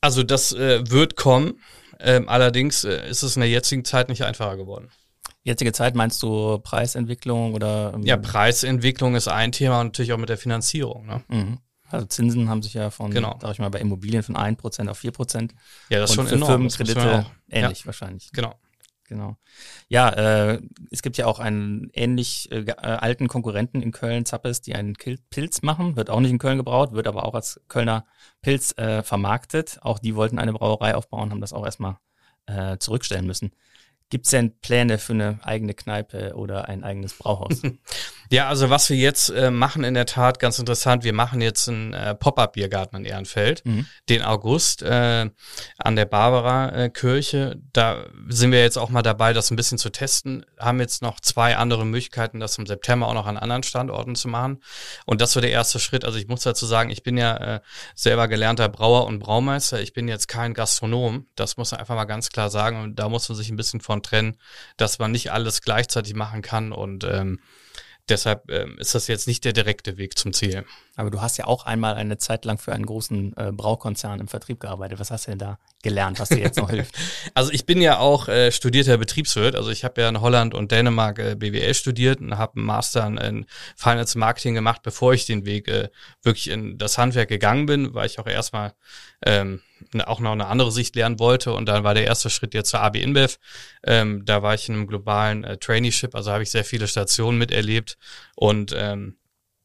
Also 0.00 0.22
das 0.22 0.52
äh, 0.52 0.88
wird 0.90 1.16
kommen. 1.16 1.60
Ähm, 1.98 2.28
allerdings 2.28 2.84
äh, 2.84 3.08
ist 3.10 3.22
es 3.22 3.36
in 3.36 3.40
der 3.40 3.50
jetzigen 3.50 3.84
Zeit 3.84 4.08
nicht 4.08 4.24
einfacher 4.24 4.56
geworden. 4.56 4.90
Jetzige 5.50 5.72
Zeit 5.72 5.94
meinst 5.94 6.22
du 6.22 6.58
Preisentwicklung 6.60 7.54
oder? 7.54 7.92
ähm, 7.94 8.02
Ja, 8.02 8.16
Preisentwicklung 8.16 9.14
ist 9.16 9.28
ein 9.28 9.52
Thema 9.52 9.80
und 9.80 9.88
natürlich 9.88 10.12
auch 10.12 10.18
mit 10.18 10.28
der 10.28 10.38
Finanzierung. 10.38 11.06
Ne? 11.06 11.22
Mhm. 11.28 11.58
Also 11.88 12.06
Zinsen 12.06 12.48
haben 12.48 12.62
sich 12.62 12.74
ja 12.74 12.90
von, 12.90 13.10
Genau. 13.10 13.36
sag 13.42 13.52
ich 13.52 13.58
mal, 13.58 13.68
bei 13.68 13.80
Immobilien 13.80 14.22
von 14.22 14.36
1% 14.36 14.88
auf 14.88 14.98
4%. 15.00 15.50
Ja, 15.88 15.98
das 15.98 16.10
ist 16.10 16.16
schon 16.16 16.28
enorm. 16.28 16.48
Firmenkredite 16.50 17.26
ähnlich 17.50 17.84
wahrscheinlich. 17.84 18.26
Ja, 18.26 18.30
genau. 18.34 18.54
Genau. 19.08 19.36
Ja, 19.88 20.08
äh, 20.10 20.60
es 20.92 21.02
gibt 21.02 21.16
ja 21.16 21.26
auch 21.26 21.40
einen 21.40 21.90
ähnlich 21.94 22.48
äh, 22.52 22.60
äh, 22.60 22.70
alten 22.76 23.26
Konkurrenten 23.26 23.82
in 23.82 23.90
Köln, 23.90 24.24
Zappes, 24.24 24.60
die 24.60 24.76
einen 24.76 24.94
Pilz 24.94 25.62
machen. 25.62 25.96
Wird 25.96 26.10
auch 26.10 26.20
nicht 26.20 26.30
in 26.30 26.38
Köln 26.38 26.58
gebraut, 26.58 26.92
wird 26.92 27.08
aber 27.08 27.24
auch 27.26 27.34
als 27.34 27.60
Kölner 27.66 28.06
Pilz 28.40 28.72
äh, 28.78 29.02
vermarktet. 29.02 29.78
Auch 29.82 29.98
die 29.98 30.14
wollten 30.14 30.38
eine 30.38 30.52
Brauerei 30.52 30.94
aufbauen, 30.94 31.30
haben 31.32 31.40
das 31.40 31.52
auch 31.52 31.64
erstmal 31.64 31.96
äh, 32.46 32.78
zurückstellen 32.78 33.26
müssen. 33.26 33.50
Gibt 34.10 34.26
es 34.26 34.30
denn 34.30 34.58
Pläne 34.60 34.98
für 34.98 35.12
eine 35.12 35.38
eigene 35.42 35.72
Kneipe 35.72 36.34
oder 36.34 36.68
ein 36.68 36.84
eigenes 36.84 37.14
Brauhaus? 37.14 37.62
Ja, 38.32 38.48
also 38.48 38.70
was 38.70 38.88
wir 38.90 38.96
jetzt 38.96 39.30
äh, 39.30 39.50
machen 39.50 39.82
in 39.82 39.94
der 39.94 40.06
Tat, 40.06 40.38
ganz 40.38 40.58
interessant, 40.60 41.02
wir 41.02 41.12
machen 41.12 41.40
jetzt 41.40 41.68
einen 41.68 41.92
äh, 41.94 42.14
Pop-Up-Biergarten 42.14 42.96
in 42.98 43.04
Ehrenfeld, 43.04 43.64
Mhm. 43.66 43.86
den 44.08 44.22
August 44.22 44.82
äh, 44.82 45.28
an 45.78 45.96
der 45.96 46.04
Barbara-Kirche. 46.04 47.60
Da 47.72 48.06
sind 48.28 48.52
wir 48.52 48.60
jetzt 48.60 48.78
auch 48.78 48.88
mal 48.88 49.02
dabei, 49.02 49.32
das 49.32 49.50
ein 49.50 49.56
bisschen 49.56 49.78
zu 49.78 49.90
testen. 49.90 50.46
Haben 50.58 50.78
jetzt 50.78 51.02
noch 51.02 51.18
zwei 51.18 51.56
andere 51.56 51.84
Möglichkeiten, 51.84 52.38
das 52.38 52.56
im 52.56 52.66
September 52.66 53.08
auch 53.08 53.14
noch 53.14 53.26
an 53.26 53.36
anderen 53.36 53.64
Standorten 53.64 54.14
zu 54.14 54.28
machen. 54.28 54.62
Und 55.06 55.20
das 55.20 55.34
war 55.34 55.42
der 55.42 55.50
erste 55.50 55.80
Schritt. 55.80 56.04
Also 56.04 56.16
ich 56.18 56.28
muss 56.28 56.42
dazu 56.42 56.66
sagen, 56.66 56.90
ich 56.90 57.02
bin 57.02 57.16
ja 57.18 57.36
äh, 57.56 57.60
selber 57.96 58.28
gelernter 58.28 58.68
Brauer 58.68 59.06
und 59.06 59.18
Braumeister. 59.18 59.80
Ich 59.80 59.92
bin 59.92 60.06
jetzt 60.06 60.28
kein 60.28 60.54
Gastronom. 60.54 61.26
Das 61.34 61.56
muss 61.56 61.72
man 61.72 61.80
einfach 61.80 61.96
mal 61.96 62.04
ganz 62.04 62.28
klar 62.30 62.48
sagen. 62.48 62.80
Und 62.80 62.96
da 63.00 63.08
muss 63.08 63.28
man 63.28 63.36
sich 63.36 63.50
ein 63.50 63.56
bisschen 63.56 63.80
von 63.80 64.04
trennen, 64.04 64.36
dass 64.76 65.00
man 65.00 65.10
nicht 65.10 65.32
alles 65.32 65.62
gleichzeitig 65.62 66.14
machen 66.14 66.42
kann 66.42 66.70
und 66.70 67.02
ähm, 67.02 67.40
Deshalb 68.08 68.50
ähm, 68.50 68.76
ist 68.78 68.94
das 68.94 69.06
jetzt 69.06 69.26
nicht 69.26 69.44
der 69.44 69.52
direkte 69.52 69.96
Weg 69.96 70.18
zum 70.18 70.32
Ziel. 70.32 70.64
aber 70.96 71.10
du 71.10 71.20
hast 71.20 71.36
ja 71.36 71.46
auch 71.46 71.66
einmal 71.66 71.94
eine 71.94 72.18
Zeit 72.18 72.44
lang 72.44 72.58
für 72.58 72.72
einen 72.72 72.86
großen 72.86 73.36
äh, 73.36 73.52
Braukonzern 73.52 74.20
im 74.20 74.28
Vertrieb 74.28 74.60
gearbeitet. 74.60 74.98
Was 74.98 75.10
hast 75.10 75.26
du 75.26 75.32
denn 75.32 75.38
da 75.38 75.58
gelernt, 75.82 76.18
was 76.18 76.30
dir 76.30 76.38
jetzt 76.38 76.56
noch 76.56 76.70
hilft? 76.70 76.94
Also 77.34 77.52
ich 77.52 77.66
bin 77.66 77.80
ja 77.80 77.98
auch 77.98 78.28
äh, 78.28 78.50
studierter 78.52 78.98
Betriebswirt. 78.98 79.54
Also 79.54 79.70
ich 79.70 79.84
habe 79.84 80.00
ja 80.00 80.08
in 80.08 80.20
Holland 80.20 80.54
und 80.54 80.72
Dänemark 80.72 81.18
äh, 81.18 81.34
BWL 81.36 81.74
studiert 81.74 82.20
und 82.20 82.36
habe 82.36 82.56
einen 82.56 82.66
Master 82.66 83.06
in 83.06 83.46
Finance 83.76 84.18
Marketing 84.18 84.54
gemacht, 84.54 84.82
bevor 84.82 85.12
ich 85.14 85.26
den 85.26 85.46
Weg 85.46 85.68
äh, 85.68 85.88
wirklich 86.22 86.50
in 86.50 86.78
das 86.78 86.98
Handwerk 86.98 87.28
gegangen 87.28 87.66
bin, 87.66 87.94
weil 87.94 88.06
ich 88.06 88.18
auch 88.18 88.26
erstmal 88.26 88.74
ähm, 89.24 89.60
auch 90.04 90.20
noch 90.20 90.32
eine 90.32 90.46
andere 90.46 90.72
Sicht 90.72 90.96
lernen 90.96 91.18
wollte. 91.18 91.52
Und 91.52 91.66
dann 91.66 91.84
war 91.84 91.94
der 91.94 92.04
erste 92.04 92.30
Schritt 92.30 92.54
jetzt 92.54 92.70
zur 92.70 92.80
AB 92.80 92.96
InBev. 92.96 93.38
Ähm, 93.84 94.24
da 94.24 94.42
war 94.42 94.54
ich 94.54 94.68
in 94.68 94.74
einem 94.74 94.86
globalen 94.86 95.44
äh, 95.44 95.56
Traineeship, 95.56 96.14
also 96.14 96.32
habe 96.32 96.42
ich 96.42 96.50
sehr 96.50 96.64
viele 96.64 96.88
Stationen 96.88 97.38
miterlebt 97.38 97.96
und 98.36 98.74
ähm, 98.76 99.16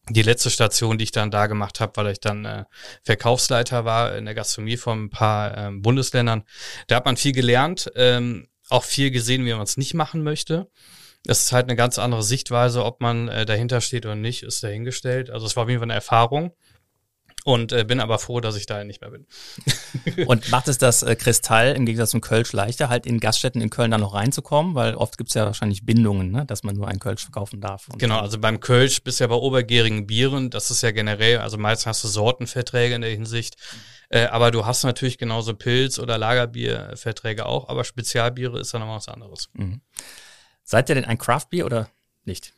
die 0.09 0.21
letzte 0.21 0.51
Station, 0.51 0.97
die 0.97 1.05
ich 1.05 1.11
dann 1.11 1.31
da 1.31 1.47
gemacht 1.47 1.79
habe, 1.79 1.93
weil 1.95 2.11
ich 2.11 2.19
dann 2.19 2.45
äh, 2.45 2.65
Verkaufsleiter 3.03 3.85
war 3.85 4.15
in 4.15 4.25
der 4.25 4.35
Gastronomie 4.35 4.77
von 4.77 5.05
ein 5.05 5.09
paar 5.09 5.57
ähm, 5.57 5.81
Bundesländern. 5.81 6.43
Da 6.87 6.97
hat 6.97 7.05
man 7.05 7.17
viel 7.17 7.31
gelernt, 7.31 7.91
ähm, 7.95 8.47
auch 8.69 8.83
viel 8.83 9.11
gesehen, 9.11 9.45
wie 9.45 9.53
man 9.53 9.63
es 9.63 9.77
nicht 9.77 9.93
machen 9.93 10.23
möchte. 10.23 10.69
Das 11.23 11.41
ist 11.41 11.51
halt 11.51 11.65
eine 11.65 11.75
ganz 11.75 11.97
andere 11.97 12.21
Sichtweise, 12.21 12.85
ob 12.85 13.01
man 13.01 13.29
äh, 13.29 13.45
dahinter 13.47 13.81
steht 13.81 14.05
oder 14.05 14.15
nicht, 14.15 14.43
ist 14.43 14.63
dahingestellt. 14.63 15.31
Also 15.31 15.47
es 15.47 15.55
war 15.55 15.63
auf 15.63 15.69
jeden 15.69 15.79
Fall 15.79 15.87
eine 15.87 15.95
Erfahrung. 15.95 16.53
Und 17.47 17.71
äh, 17.73 17.83
bin 17.83 17.99
aber 17.99 18.17
froh, 18.17 18.39
dass 18.39 18.55
ich 18.55 18.65
da 18.65 18.83
nicht 18.83 19.01
mehr 19.01 19.11
bin. 19.11 19.27
und 20.25 20.49
macht 20.49 20.67
es 20.67 20.79
das 20.79 21.03
äh, 21.03 21.15
Kristall 21.15 21.73
im 21.73 21.85
Gegensatz 21.85 22.09
zum 22.09 22.19
Kölsch 22.19 22.51
leichter, 22.53 22.89
halt 22.89 23.05
in 23.05 23.19
Gaststätten 23.19 23.61
in 23.61 23.69
Köln 23.69 23.91
da 23.91 23.99
noch 23.99 24.15
reinzukommen? 24.15 24.73
Weil 24.73 24.95
oft 24.95 25.19
gibt's 25.19 25.35
ja 25.35 25.45
wahrscheinlich 25.45 25.85
Bindungen, 25.85 26.31
ne? 26.31 26.43
dass 26.47 26.63
man 26.63 26.75
nur 26.75 26.87
ein 26.87 26.97
Kölsch 26.97 27.21
verkaufen 27.21 27.61
darf. 27.61 27.87
genau, 27.99 28.17
also 28.17 28.39
beim 28.39 28.59
Kölsch 28.59 29.03
bist 29.03 29.19
du 29.19 29.25
ja 29.25 29.27
bei 29.27 29.35
obergärigen 29.35 30.07
Bieren, 30.07 30.49
das 30.49 30.71
ist 30.71 30.81
ja 30.81 30.89
generell, 30.89 31.37
also 31.37 31.59
meistens 31.59 31.85
hast 31.85 32.03
du 32.03 32.07
Sortenverträge 32.07 32.95
in 32.95 33.01
der 33.01 33.11
Hinsicht. 33.11 33.57
Äh, 34.09 34.25
aber 34.25 34.49
du 34.49 34.65
hast 34.65 34.83
natürlich 34.83 35.19
genauso 35.19 35.53
Pilz- 35.53 35.99
oder 35.99 36.17
Lagerbierverträge 36.17 37.45
auch, 37.45 37.69
aber 37.69 37.83
Spezialbiere 37.83 38.59
ist 38.59 38.73
dann 38.73 38.81
noch 38.81 38.95
was 38.95 39.07
anderes. 39.07 39.49
Mhm. 39.53 39.81
Seid 40.63 40.89
ihr 40.89 40.95
denn 40.95 41.05
ein 41.05 41.19
Craftbier 41.19 41.67
oder 41.67 41.89
nicht? 42.23 42.53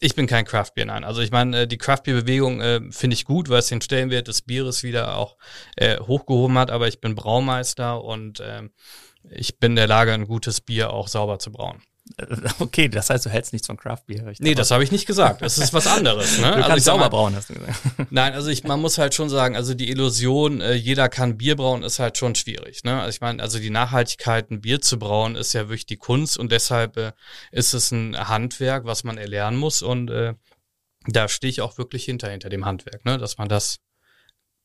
Ich 0.00 0.14
bin 0.14 0.26
kein 0.26 0.44
Craftbier, 0.44 0.84
nein. 0.84 1.04
Also 1.04 1.22
ich 1.22 1.30
meine, 1.30 1.62
äh, 1.62 1.66
die 1.66 1.78
Craftbier-Bewegung 1.78 2.60
äh, 2.60 2.80
finde 2.90 3.14
ich 3.14 3.24
gut, 3.24 3.48
weil 3.48 3.60
es 3.60 3.68
den 3.68 3.80
Stellenwert 3.80 4.28
des 4.28 4.42
Bieres 4.42 4.82
wieder 4.82 5.16
auch 5.16 5.36
äh, 5.76 5.98
hochgehoben 5.98 6.58
hat, 6.58 6.70
aber 6.70 6.86
ich 6.88 7.00
bin 7.00 7.14
Braumeister 7.14 8.04
und 8.04 8.40
äh, 8.40 8.68
ich 9.30 9.58
bin 9.58 9.72
in 9.72 9.76
der 9.76 9.86
Lage, 9.86 10.12
ein 10.12 10.26
gutes 10.26 10.60
Bier 10.60 10.92
auch 10.92 11.08
sauber 11.08 11.38
zu 11.38 11.50
brauen. 11.50 11.82
Okay, 12.58 12.88
das 12.88 13.10
heißt, 13.10 13.26
du 13.26 13.30
hältst 13.30 13.52
nichts 13.52 13.66
von 13.66 13.76
Craft 13.76 14.02
Beer, 14.06 14.26
richtig? 14.26 14.44
Nee, 14.44 14.54
das 14.54 14.70
habe 14.70 14.84
ich 14.84 14.92
nicht 14.92 15.06
gesagt. 15.06 15.42
Das 15.42 15.58
ist 15.58 15.72
was 15.72 15.86
anderes. 15.86 16.38
Ne? 16.38 16.46
Du 16.46 16.54
also 16.56 16.68
kannst 16.68 16.84
sauber 16.84 17.10
brauen, 17.10 17.34
hast 17.34 17.50
du 17.50 17.54
gesagt. 17.54 17.78
Nein, 18.10 18.32
also 18.32 18.48
ich, 18.48 18.64
man 18.64 18.80
muss 18.80 18.98
halt 18.98 19.14
schon 19.14 19.28
sagen, 19.28 19.56
also 19.56 19.74
die 19.74 19.90
Illusion, 19.90 20.60
äh, 20.60 20.74
jeder 20.74 21.08
kann 21.08 21.36
Bier 21.36 21.56
brauen, 21.56 21.82
ist 21.82 21.98
halt 21.98 22.16
schon 22.16 22.34
schwierig. 22.34 22.84
Ne? 22.84 23.00
Also 23.00 23.10
ich 23.10 23.20
meine, 23.20 23.42
also 23.42 23.58
die 23.58 23.70
Nachhaltigkeit, 23.70 24.50
ein 24.50 24.60
Bier 24.60 24.80
zu 24.80 24.98
brauen, 24.98 25.36
ist 25.36 25.52
ja 25.52 25.62
wirklich 25.62 25.86
die 25.86 25.96
Kunst 25.96 26.38
und 26.38 26.52
deshalb 26.52 26.96
äh, 26.96 27.12
ist 27.52 27.74
es 27.74 27.90
ein 27.90 28.16
Handwerk, 28.16 28.84
was 28.84 29.04
man 29.04 29.18
erlernen 29.18 29.58
muss 29.58 29.82
und 29.82 30.10
äh, 30.10 30.34
da 31.08 31.28
stehe 31.28 31.50
ich 31.50 31.60
auch 31.60 31.78
wirklich 31.78 32.04
hinter, 32.04 32.30
hinter 32.30 32.48
dem 32.48 32.64
Handwerk, 32.64 33.04
ne? 33.04 33.18
dass 33.18 33.38
man 33.38 33.48
das 33.48 33.78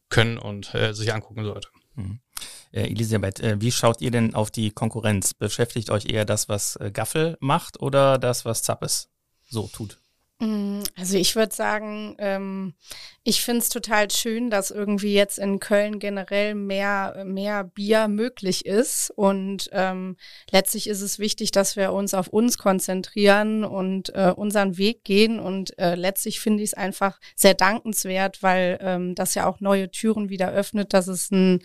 können 0.10 0.38
und 0.38 0.74
äh, 0.74 0.94
sich 0.94 1.14
angucken 1.14 1.44
sollte. 1.44 1.70
Mhm. 1.96 2.20
Äh, 2.72 2.84
Elisabeth, 2.84 3.40
äh, 3.40 3.60
wie 3.60 3.72
schaut 3.72 4.02
ihr 4.02 4.12
denn 4.12 4.36
auf 4.36 4.52
die 4.52 4.72
Konkurrenz? 4.72 5.34
Beschäftigt 5.34 5.90
euch 5.90 6.06
eher 6.06 6.26
das, 6.26 6.50
was 6.50 6.76
äh, 6.78 6.92
Gaffel 6.92 7.38
macht 7.40 7.82
oder 7.82 8.18
das, 8.18 8.46
was 8.46 8.64
Zappes 8.64 9.10
so 9.50 9.68
tut? 9.68 9.98
Mm, 10.42 10.82
also 10.98 11.18
ich 11.18 11.36
würde 11.36 11.54
sagen, 11.54 12.16
ähm, 12.18 12.74
ich 13.24 13.44
finde 13.44 13.60
es 13.60 13.70
total 13.70 14.10
schön, 14.10 14.50
dass 14.50 14.72
irgendwie 14.72 15.14
jetzt 15.14 15.38
in 15.38 15.60
Köln 15.60 16.00
generell 16.00 16.56
mehr, 16.56 17.24
mehr 17.26 17.64
Bier 17.64 18.08
möglich 18.08 18.66
ist. 18.66 19.12
Und 19.16 19.70
ähm, 19.72 20.18
letztlich 20.50 20.88
ist 20.88 21.02
es 21.02 21.20
wichtig, 21.20 21.52
dass 21.52 21.76
wir 21.76 21.94
uns 21.94 22.16
auf 22.16 22.28
uns 22.28 22.58
konzentrieren 22.58 23.64
und 23.64 24.16
äh, 24.16 24.34
unseren 24.36 24.80
Weg 24.80 25.04
gehen. 25.04 25.40
Und 25.40 25.78
äh, 25.78 25.94
letztlich 25.94 26.40
finde 26.40 26.64
ich 26.64 26.70
es 26.72 26.74
einfach 26.74 27.20
sehr 27.36 27.54
dankenswert, 27.54 28.42
weil 28.42 28.80
ähm, 28.82 29.14
das 29.14 29.36
ja 29.36 29.46
auch 29.46 29.60
neue 29.60 29.92
Türen 29.92 30.30
wieder 30.30 30.52
öffnet, 30.52 30.94
dass 30.94 31.08
es 31.08 31.30
ein 31.30 31.62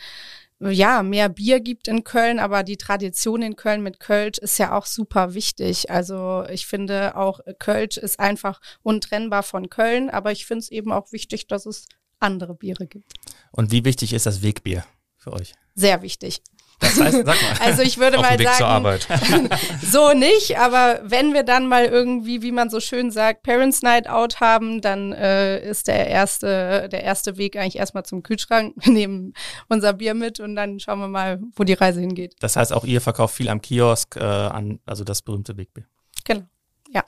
ja, 0.61 1.03
mehr 1.03 1.29
Bier 1.29 1.61
gibt 1.61 1.87
in 1.87 2.03
Köln, 2.05 2.39
aber 2.39 2.63
die 2.63 2.79
Tradition 2.79 3.43
in 3.43 3.57
Köln 3.57 3.83
mit 3.83 4.01
Kölsch 4.01 4.39
ist 4.39 4.59
ja 4.59 4.77
auch 4.77 4.87
super 4.87 5.35
wichtig. 5.35 5.91
Also 5.91 6.45
ich 6.51 6.67
finde 6.67 7.17
auch 7.17 7.41
Kölsch 7.59 7.99
ist 7.99 8.19
einfach 8.19 8.61
untrennbar 8.83 9.43
von 9.43 9.69
Köln, 9.69 10.09
aber 10.09 10.33
ich 10.33 10.47
finde 10.47 10.61
es 10.61 10.71
eben 10.71 10.93
auch 10.93 11.13
wichtig, 11.13 11.47
dass 11.47 11.67
es 11.67 11.87
andere 12.21 12.55
Biere 12.55 12.87
gibt. 12.87 13.13
Und 13.53 13.71
wie 13.71 13.85
wichtig 13.85 14.15
ist 14.15 14.27
das 14.27 14.43
Wegbier 14.43 14.85
für 15.17 15.33
euch? 15.35 15.53
Sehr 15.75 16.01
wichtig. 16.01 16.41
Das 16.79 17.01
heißt, 17.01 17.23
sag 17.25 17.43
mal. 17.43 17.57
Also 17.61 17.83
ich 17.83 17.99
würde 17.99 18.19
mal 18.19 18.39
sagen, 18.39 19.49
so 19.83 20.13
nicht, 20.13 20.59
aber 20.59 21.01
wenn 21.05 21.33
wir 21.33 21.43
dann 21.43 21.69
mal 21.69 21.87
irgendwie, 21.87 22.43
wie 22.43 22.53
man 22.53 22.69
so 22.69 22.81
schön 22.81 23.11
sagt, 23.11 23.43
Parents 23.43 23.83
Night 23.83 24.09
Out 24.09 24.41
haben, 24.41 24.81
dann 24.83 25.13
äh, 25.13 25.59
ist 25.69 25.89
der 25.89 26.07
erste, 26.09 26.89
der 26.91 27.03
erste 27.03 27.39
Weg 27.39 27.57
eigentlich 27.57 27.77
erstmal 27.77 28.05
zum 28.05 28.23
Kühlschrank. 28.23 28.75
Wir 28.77 28.93
nehmen 28.93 29.33
unser 29.69 29.95
Bier 29.95 30.15
mit 30.15 30.39
und 30.39 30.55
dann 30.55 30.79
schauen 30.79 30.99
wir 30.99 31.09
mal, 31.09 31.41
wo 31.55 31.65
die 31.65 31.73
Reise 31.73 32.01
hingeht. 32.01 32.37
Das 32.41 32.57
heißt, 32.57 32.73
auch 32.73 32.85
ihr 32.85 33.01
verkauft 33.01 33.35
viel 33.35 33.49
am 33.49 33.63
Kiosk 33.63 34.17
äh, 34.17 34.21
an, 34.21 34.81
also 34.85 35.03
das 35.03 35.23
berühmte 35.23 35.57
Wegbier. 35.57 35.85
Genau, 36.25 36.45
ja. 36.93 37.05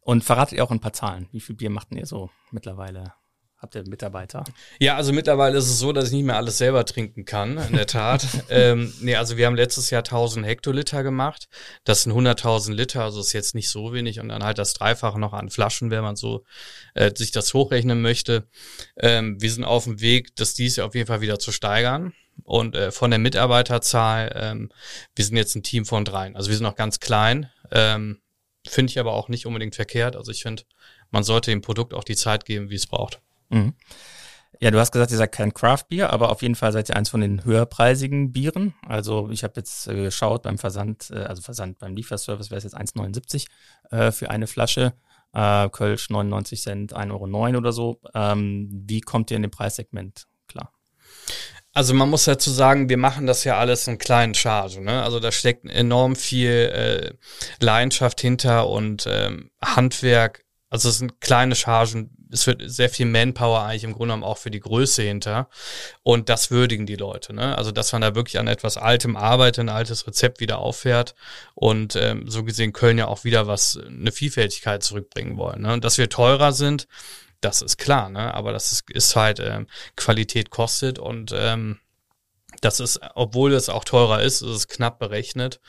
Und 0.00 0.24
verratet 0.24 0.56
ihr 0.56 0.64
auch 0.64 0.70
ein 0.70 0.80
paar 0.80 0.92
Zahlen? 0.92 1.28
Wie 1.32 1.40
viel 1.40 1.56
Bier 1.56 1.68
macht 1.68 1.90
denn 1.90 1.98
ihr 1.98 2.06
so 2.06 2.30
mittlerweile 2.50 3.12
Habt 3.58 3.74
ihr 3.74 3.88
Mitarbeiter? 3.88 4.44
Ja, 4.78 4.96
also 4.96 5.14
mittlerweile 5.14 5.56
ist 5.56 5.64
es 5.64 5.78
so, 5.78 5.92
dass 5.92 6.08
ich 6.08 6.12
nicht 6.12 6.26
mehr 6.26 6.36
alles 6.36 6.58
selber 6.58 6.84
trinken 6.84 7.24
kann, 7.24 7.56
in 7.56 7.74
der 7.74 7.86
Tat. 7.86 8.26
ähm, 8.50 8.92
nee, 9.00 9.16
also 9.16 9.38
wir 9.38 9.46
haben 9.46 9.56
letztes 9.56 9.88
Jahr 9.88 10.00
1000 10.00 10.44
Hektoliter 10.44 11.02
gemacht. 11.02 11.48
Das 11.84 12.02
sind 12.02 12.12
100.000 12.12 12.74
Liter, 12.74 13.04
also 13.04 13.20
ist 13.20 13.32
jetzt 13.32 13.54
nicht 13.54 13.70
so 13.70 13.94
wenig. 13.94 14.20
Und 14.20 14.28
dann 14.28 14.44
halt 14.44 14.58
das 14.58 14.74
Dreifache 14.74 15.18
noch 15.18 15.32
an 15.32 15.48
Flaschen, 15.48 15.90
wenn 15.90 16.02
man 16.02 16.16
so 16.16 16.44
äh, 16.92 17.10
sich 17.16 17.30
das 17.30 17.54
hochrechnen 17.54 18.02
möchte. 18.02 18.46
Ähm, 18.98 19.40
wir 19.40 19.50
sind 19.50 19.64
auf 19.64 19.84
dem 19.84 20.02
Weg, 20.02 20.36
das 20.36 20.52
dies 20.52 20.78
auf 20.78 20.94
jeden 20.94 21.06
Fall 21.06 21.22
wieder 21.22 21.38
zu 21.38 21.50
steigern. 21.50 22.12
Und 22.44 22.76
äh, 22.76 22.90
von 22.90 23.10
der 23.10 23.18
Mitarbeiterzahl, 23.18 24.32
ähm, 24.34 24.70
wir 25.14 25.24
sind 25.24 25.38
jetzt 25.38 25.54
ein 25.54 25.62
Team 25.62 25.86
von 25.86 26.04
dreien. 26.04 26.36
Also 26.36 26.50
wir 26.50 26.56
sind 26.56 26.64
noch 26.64 26.76
ganz 26.76 27.00
klein. 27.00 27.50
Ähm, 27.72 28.20
finde 28.68 28.90
ich 28.90 28.98
aber 28.98 29.14
auch 29.14 29.28
nicht 29.30 29.46
unbedingt 29.46 29.74
verkehrt. 29.74 30.14
Also 30.14 30.30
ich 30.30 30.42
finde, 30.42 30.64
man 31.10 31.24
sollte 31.24 31.50
dem 31.50 31.62
Produkt 31.62 31.94
auch 31.94 32.04
die 32.04 32.16
Zeit 32.16 32.44
geben, 32.44 32.68
wie 32.68 32.74
es 32.74 32.86
braucht. 32.86 33.22
Mhm. 33.48 33.74
Ja, 34.58 34.70
du 34.70 34.78
hast 34.80 34.90
gesagt, 34.90 35.10
ihr 35.10 35.18
seid 35.18 35.32
kein 35.32 35.52
Craft-Bier, 35.52 36.10
aber 36.10 36.30
auf 36.30 36.40
jeden 36.40 36.54
Fall 36.54 36.72
seid 36.72 36.88
ihr 36.88 36.96
eins 36.96 37.10
von 37.10 37.20
den 37.20 37.44
höherpreisigen 37.44 38.32
Bieren. 38.32 38.74
Also 38.86 39.28
ich 39.30 39.44
habe 39.44 39.54
jetzt 39.56 39.86
äh, 39.86 40.04
geschaut 40.04 40.42
beim 40.44 40.56
Versand, 40.56 41.10
äh, 41.10 41.18
also 41.18 41.42
Versand 41.42 41.78
beim 41.78 41.94
Lieferservice 41.94 42.50
wäre 42.50 42.58
es 42.58 42.64
jetzt 42.64 42.76
1,79 42.76 43.46
äh, 43.90 44.12
für 44.12 44.30
eine 44.30 44.46
Flasche. 44.46 44.94
Äh, 45.34 45.68
Kölsch 45.68 46.08
99 46.08 46.62
Cent, 46.62 46.96
1,09 46.96 47.12
Euro 47.12 47.58
oder 47.58 47.72
so. 47.72 48.00
Ähm, 48.14 48.68
wie 48.86 49.02
kommt 49.02 49.30
ihr 49.30 49.36
in 49.36 49.42
dem 49.42 49.50
Preissegment 49.50 50.26
klar? 50.48 50.72
Also 51.74 51.92
man 51.92 52.08
muss 52.08 52.24
dazu 52.24 52.50
sagen, 52.50 52.88
wir 52.88 52.96
machen 52.96 53.26
das 53.26 53.44
ja 53.44 53.58
alles 53.58 53.86
in 53.86 53.98
kleinen 53.98 54.32
Chargen. 54.32 54.84
Ne? 54.84 55.02
Also 55.02 55.20
da 55.20 55.30
steckt 55.30 55.68
enorm 55.68 56.16
viel 56.16 56.48
äh, 56.50 57.14
Leidenschaft 57.62 58.22
hinter 58.22 58.70
und 58.70 59.06
ähm, 59.06 59.50
Handwerk. 59.62 60.46
Also 60.70 60.88
es 60.88 60.96
sind 60.98 61.20
kleine 61.20 61.54
Chargen, 61.54 62.15
es 62.30 62.46
wird 62.46 62.62
sehr 62.64 62.90
viel 62.90 63.06
Manpower 63.06 63.62
eigentlich 63.62 63.84
im 63.84 63.92
Grunde 63.92 64.14
genommen 64.14 64.24
auch 64.24 64.38
für 64.38 64.50
die 64.50 64.60
Größe 64.60 65.02
hinter. 65.02 65.48
Und 66.02 66.28
das 66.28 66.50
würdigen 66.50 66.86
die 66.86 66.96
Leute. 66.96 67.32
Ne? 67.34 67.56
Also, 67.56 67.70
dass 67.72 67.92
man 67.92 68.02
da 68.02 68.14
wirklich 68.14 68.38
an 68.38 68.48
etwas 68.48 68.76
Altem 68.76 69.16
arbeitet, 69.16 69.60
ein 69.60 69.68
altes 69.68 70.06
Rezept 70.06 70.40
wieder 70.40 70.58
auffährt 70.58 71.14
und 71.54 71.96
ähm, 71.96 72.28
so 72.28 72.44
gesehen 72.44 72.72
Köln 72.72 72.98
ja 72.98 73.06
auch 73.06 73.24
wieder 73.24 73.46
was, 73.46 73.78
eine 73.86 74.12
Vielfältigkeit 74.12 74.82
zurückbringen 74.82 75.36
wollen. 75.36 75.62
Ne? 75.62 75.72
Und 75.72 75.84
dass 75.84 75.98
wir 75.98 76.08
teurer 76.08 76.52
sind, 76.52 76.88
das 77.40 77.62
ist 77.62 77.76
klar, 77.76 78.08
ne? 78.08 78.34
Aber 78.34 78.52
das 78.52 78.72
ist, 78.72 78.90
ist 78.90 79.14
halt 79.14 79.40
ähm, 79.40 79.66
Qualität 79.94 80.50
kostet 80.50 80.98
und 80.98 81.34
ähm, 81.36 81.78
das 82.66 82.80
ist, 82.80 83.00
obwohl 83.14 83.52
es 83.52 83.68
auch 83.68 83.84
teurer 83.84 84.22
ist, 84.22 84.42
ist 84.42 84.50
es 84.50 84.68
knapp 84.68 84.98
berechnet, 84.98 85.60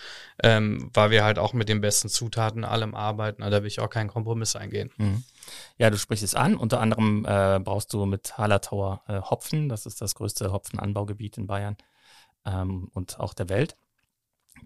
ähm, 0.44 0.90
weil 0.94 1.12
wir 1.12 1.24
halt 1.24 1.38
auch 1.38 1.54
mit 1.54 1.70
den 1.70 1.80
besten 1.80 2.10
Zutaten 2.10 2.66
allem 2.66 2.96
arbeiten. 2.96 3.44
Da 3.44 3.52
will 3.52 3.68
ich 3.68 3.80
auch 3.80 3.90
keinen 3.90 4.08
Kompromiss 4.08 4.56
eingehen. 4.56 4.92
Mhm. 4.98 5.24
Ja, 5.78 5.92
du 5.92 5.98
sprichst 5.98 6.24
es 6.24 6.34
an. 6.34 6.56
Unter 6.56 6.82
anderem 6.82 7.24
äh, 7.26 7.60
brauchst 7.60 7.94
du 7.94 8.06
mit 8.08 8.40
Hallertauer 8.40 9.04
äh, 9.08 9.22
Hopfen. 9.22 9.70
Das 9.70 9.86
ist 9.86 10.02
das 10.02 10.16
größte 10.16 10.52
Hopfenanbaugebiet 10.52 11.38
in 11.38 11.46
Bayern 11.46 11.78
ähm, 12.46 12.90
und 12.94 13.20
auch 13.20 13.36
der 13.36 13.50
Welt. 13.50 13.78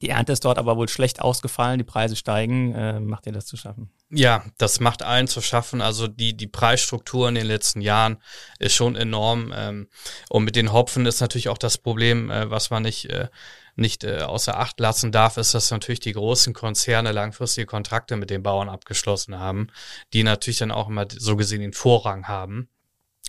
Die 0.01 0.09
Ernte 0.09 0.31
ist 0.31 0.45
dort 0.45 0.57
aber 0.57 0.77
wohl 0.77 0.89
schlecht 0.89 1.21
ausgefallen, 1.21 1.77
die 1.77 1.83
Preise 1.83 2.15
steigen. 2.15 2.73
Äh, 2.73 2.99
macht 2.99 3.25
ihr 3.25 3.31
das 3.31 3.45
zu 3.45 3.57
schaffen? 3.57 3.89
Ja, 4.09 4.43
das 4.57 4.79
macht 4.79 5.03
allen 5.03 5.27
zu 5.27 5.41
schaffen. 5.41 5.81
Also 5.81 6.07
die, 6.07 6.35
die 6.35 6.47
Preisstruktur 6.47 7.29
in 7.29 7.35
den 7.35 7.45
letzten 7.45 7.81
Jahren 7.81 8.17
ist 8.59 8.73
schon 8.73 8.95
enorm. 8.95 9.53
Ähm, 9.55 9.87
und 10.29 10.43
mit 10.43 10.55
den 10.55 10.73
Hopfen 10.73 11.05
ist 11.05 11.21
natürlich 11.21 11.49
auch 11.49 11.57
das 11.57 11.77
Problem, 11.77 12.29
äh, 12.29 12.49
was 12.49 12.69
man 12.69 12.83
nicht, 12.83 13.05
äh, 13.09 13.29
nicht 13.75 14.03
äh, 14.03 14.19
außer 14.21 14.57
Acht 14.57 14.79
lassen 14.79 15.11
darf, 15.11 15.37
ist, 15.37 15.53
dass 15.53 15.71
natürlich 15.71 15.99
die 16.01 16.13
großen 16.13 16.53
Konzerne 16.53 17.11
langfristige 17.11 17.67
Kontrakte 17.67 18.17
mit 18.17 18.29
den 18.29 18.43
Bauern 18.43 18.69
abgeschlossen 18.69 19.39
haben, 19.39 19.67
die 20.13 20.23
natürlich 20.23 20.57
dann 20.57 20.71
auch 20.71 20.89
immer 20.89 21.05
so 21.09 21.35
gesehen 21.35 21.61
den 21.61 21.73
Vorrang 21.73 22.27
haben 22.27 22.69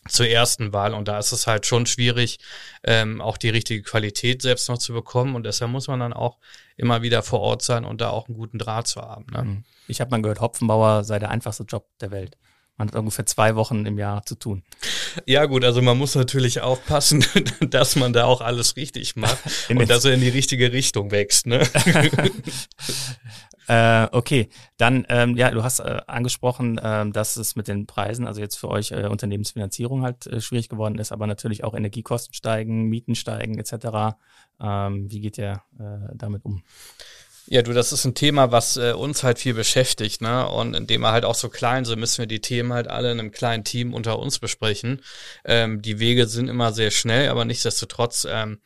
zur 0.08 0.26
ersten 0.26 0.72
Wahl. 0.72 0.94
Und 0.94 1.08
da 1.08 1.18
ist 1.18 1.32
es 1.32 1.46
halt 1.46 1.66
schon 1.66 1.86
schwierig, 1.86 2.38
ähm, 2.84 3.20
auch 3.20 3.36
die 3.36 3.50
richtige 3.50 3.82
Qualität 3.82 4.42
selbst 4.42 4.68
noch 4.68 4.78
zu 4.78 4.92
bekommen. 4.92 5.34
Und 5.34 5.44
deshalb 5.44 5.70
muss 5.70 5.88
man 5.88 6.00
dann 6.00 6.12
auch 6.12 6.38
immer 6.76 7.02
wieder 7.02 7.22
vor 7.22 7.40
Ort 7.40 7.62
sein 7.62 7.84
und 7.84 8.00
da 8.00 8.10
auch 8.10 8.28
einen 8.28 8.36
guten 8.36 8.58
Draht 8.58 8.86
zu 8.86 9.00
haben. 9.00 9.26
Ne? 9.32 9.42
Mhm. 9.42 9.64
Ich 9.88 10.00
habe 10.00 10.10
mal 10.10 10.22
gehört, 10.22 10.40
Hopfenbauer 10.40 11.04
sei 11.04 11.18
der 11.18 11.30
einfachste 11.30 11.64
Job 11.64 11.86
der 12.00 12.10
Welt. 12.10 12.36
Man 12.78 12.88
hat 12.88 12.96
ungefähr 12.96 13.26
zwei 13.26 13.54
Wochen 13.54 13.84
im 13.86 13.98
Jahr 13.98 14.24
zu 14.24 14.34
tun. 14.34 14.62
Ja 15.26 15.44
gut, 15.44 15.62
also 15.64 15.82
man 15.82 15.98
muss 15.98 16.14
natürlich 16.14 16.62
aufpassen, 16.62 17.24
dass 17.60 17.96
man 17.96 18.12
da 18.12 18.24
auch 18.24 18.40
alles 18.40 18.76
richtig 18.76 19.14
macht 19.14 19.38
und 19.68 19.88
dass 19.90 20.04
er 20.04 20.14
in 20.14 20.20
die 20.20 20.30
richtige 20.30 20.72
Richtung 20.72 21.10
wächst. 21.10 21.46
Ne? 21.46 21.68
Äh, 23.68 24.08
okay, 24.12 24.48
dann, 24.76 25.06
ähm, 25.08 25.36
ja, 25.36 25.50
du 25.50 25.62
hast 25.62 25.80
äh, 25.80 26.00
angesprochen, 26.06 26.80
ähm, 26.82 27.12
dass 27.12 27.36
es 27.36 27.56
mit 27.56 27.68
den 27.68 27.86
Preisen, 27.86 28.26
also 28.26 28.40
jetzt 28.40 28.56
für 28.56 28.68
euch 28.68 28.90
äh, 28.90 29.06
Unternehmensfinanzierung 29.06 30.02
halt 30.02 30.26
äh, 30.26 30.40
schwierig 30.40 30.68
geworden 30.68 30.98
ist, 30.98 31.12
aber 31.12 31.26
natürlich 31.26 31.64
auch 31.64 31.74
Energiekosten 31.74 32.34
steigen, 32.34 32.88
Mieten 32.88 33.14
steigen 33.14 33.58
etc. 33.58 34.16
Ähm, 34.60 35.10
wie 35.10 35.20
geht 35.20 35.38
ihr 35.38 35.62
äh, 35.78 36.14
damit 36.14 36.44
um? 36.44 36.62
Ja, 37.46 37.62
du, 37.62 37.72
das 37.72 37.92
ist 37.92 38.04
ein 38.04 38.14
Thema, 38.14 38.52
was 38.52 38.76
äh, 38.76 38.92
uns 38.92 39.24
halt 39.24 39.38
viel 39.38 39.54
beschäftigt, 39.54 40.20
ne? 40.22 40.48
Und 40.48 40.74
indem 40.74 41.00
wir 41.00 41.10
halt 41.10 41.24
auch 41.24 41.34
so 41.34 41.48
klein 41.48 41.84
sind, 41.84 41.98
müssen 41.98 42.18
wir 42.18 42.26
die 42.26 42.40
Themen 42.40 42.72
halt 42.72 42.86
alle 42.86 43.10
in 43.10 43.18
einem 43.18 43.32
kleinen 43.32 43.64
Team 43.64 43.94
unter 43.94 44.18
uns 44.18 44.38
besprechen. 44.38 45.02
Ähm, 45.44 45.82
die 45.82 45.98
Wege 45.98 46.26
sind 46.26 46.48
immer 46.48 46.72
sehr 46.72 46.92
schnell, 46.92 47.28
aber 47.28 47.44
nichtsdestotrotz 47.44 48.26
ähm, 48.30 48.60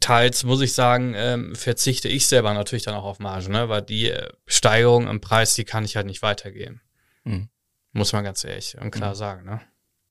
teils 0.00 0.44
muss 0.44 0.60
ich 0.60 0.74
sagen, 0.74 1.14
ähm, 1.16 1.54
verzichte 1.54 2.08
ich 2.08 2.26
selber 2.26 2.52
natürlich 2.54 2.84
dann 2.84 2.94
auch 2.94 3.04
auf 3.04 3.18
Marge, 3.18 3.50
ne? 3.50 3.68
Weil 3.68 3.82
die 3.82 4.10
äh, 4.10 4.28
Steigerung 4.46 5.08
im 5.08 5.20
Preis, 5.20 5.54
die 5.54 5.64
kann 5.64 5.84
ich 5.84 5.96
halt 5.96 6.06
nicht 6.06 6.22
weitergeben. 6.22 6.82
Mhm. 7.24 7.48
Muss 7.92 8.12
man 8.12 8.24
ganz 8.24 8.44
ehrlich 8.44 8.76
und 8.78 8.90
klar 8.90 9.10
mhm. 9.10 9.16
sagen, 9.16 9.44
ne? 9.44 9.60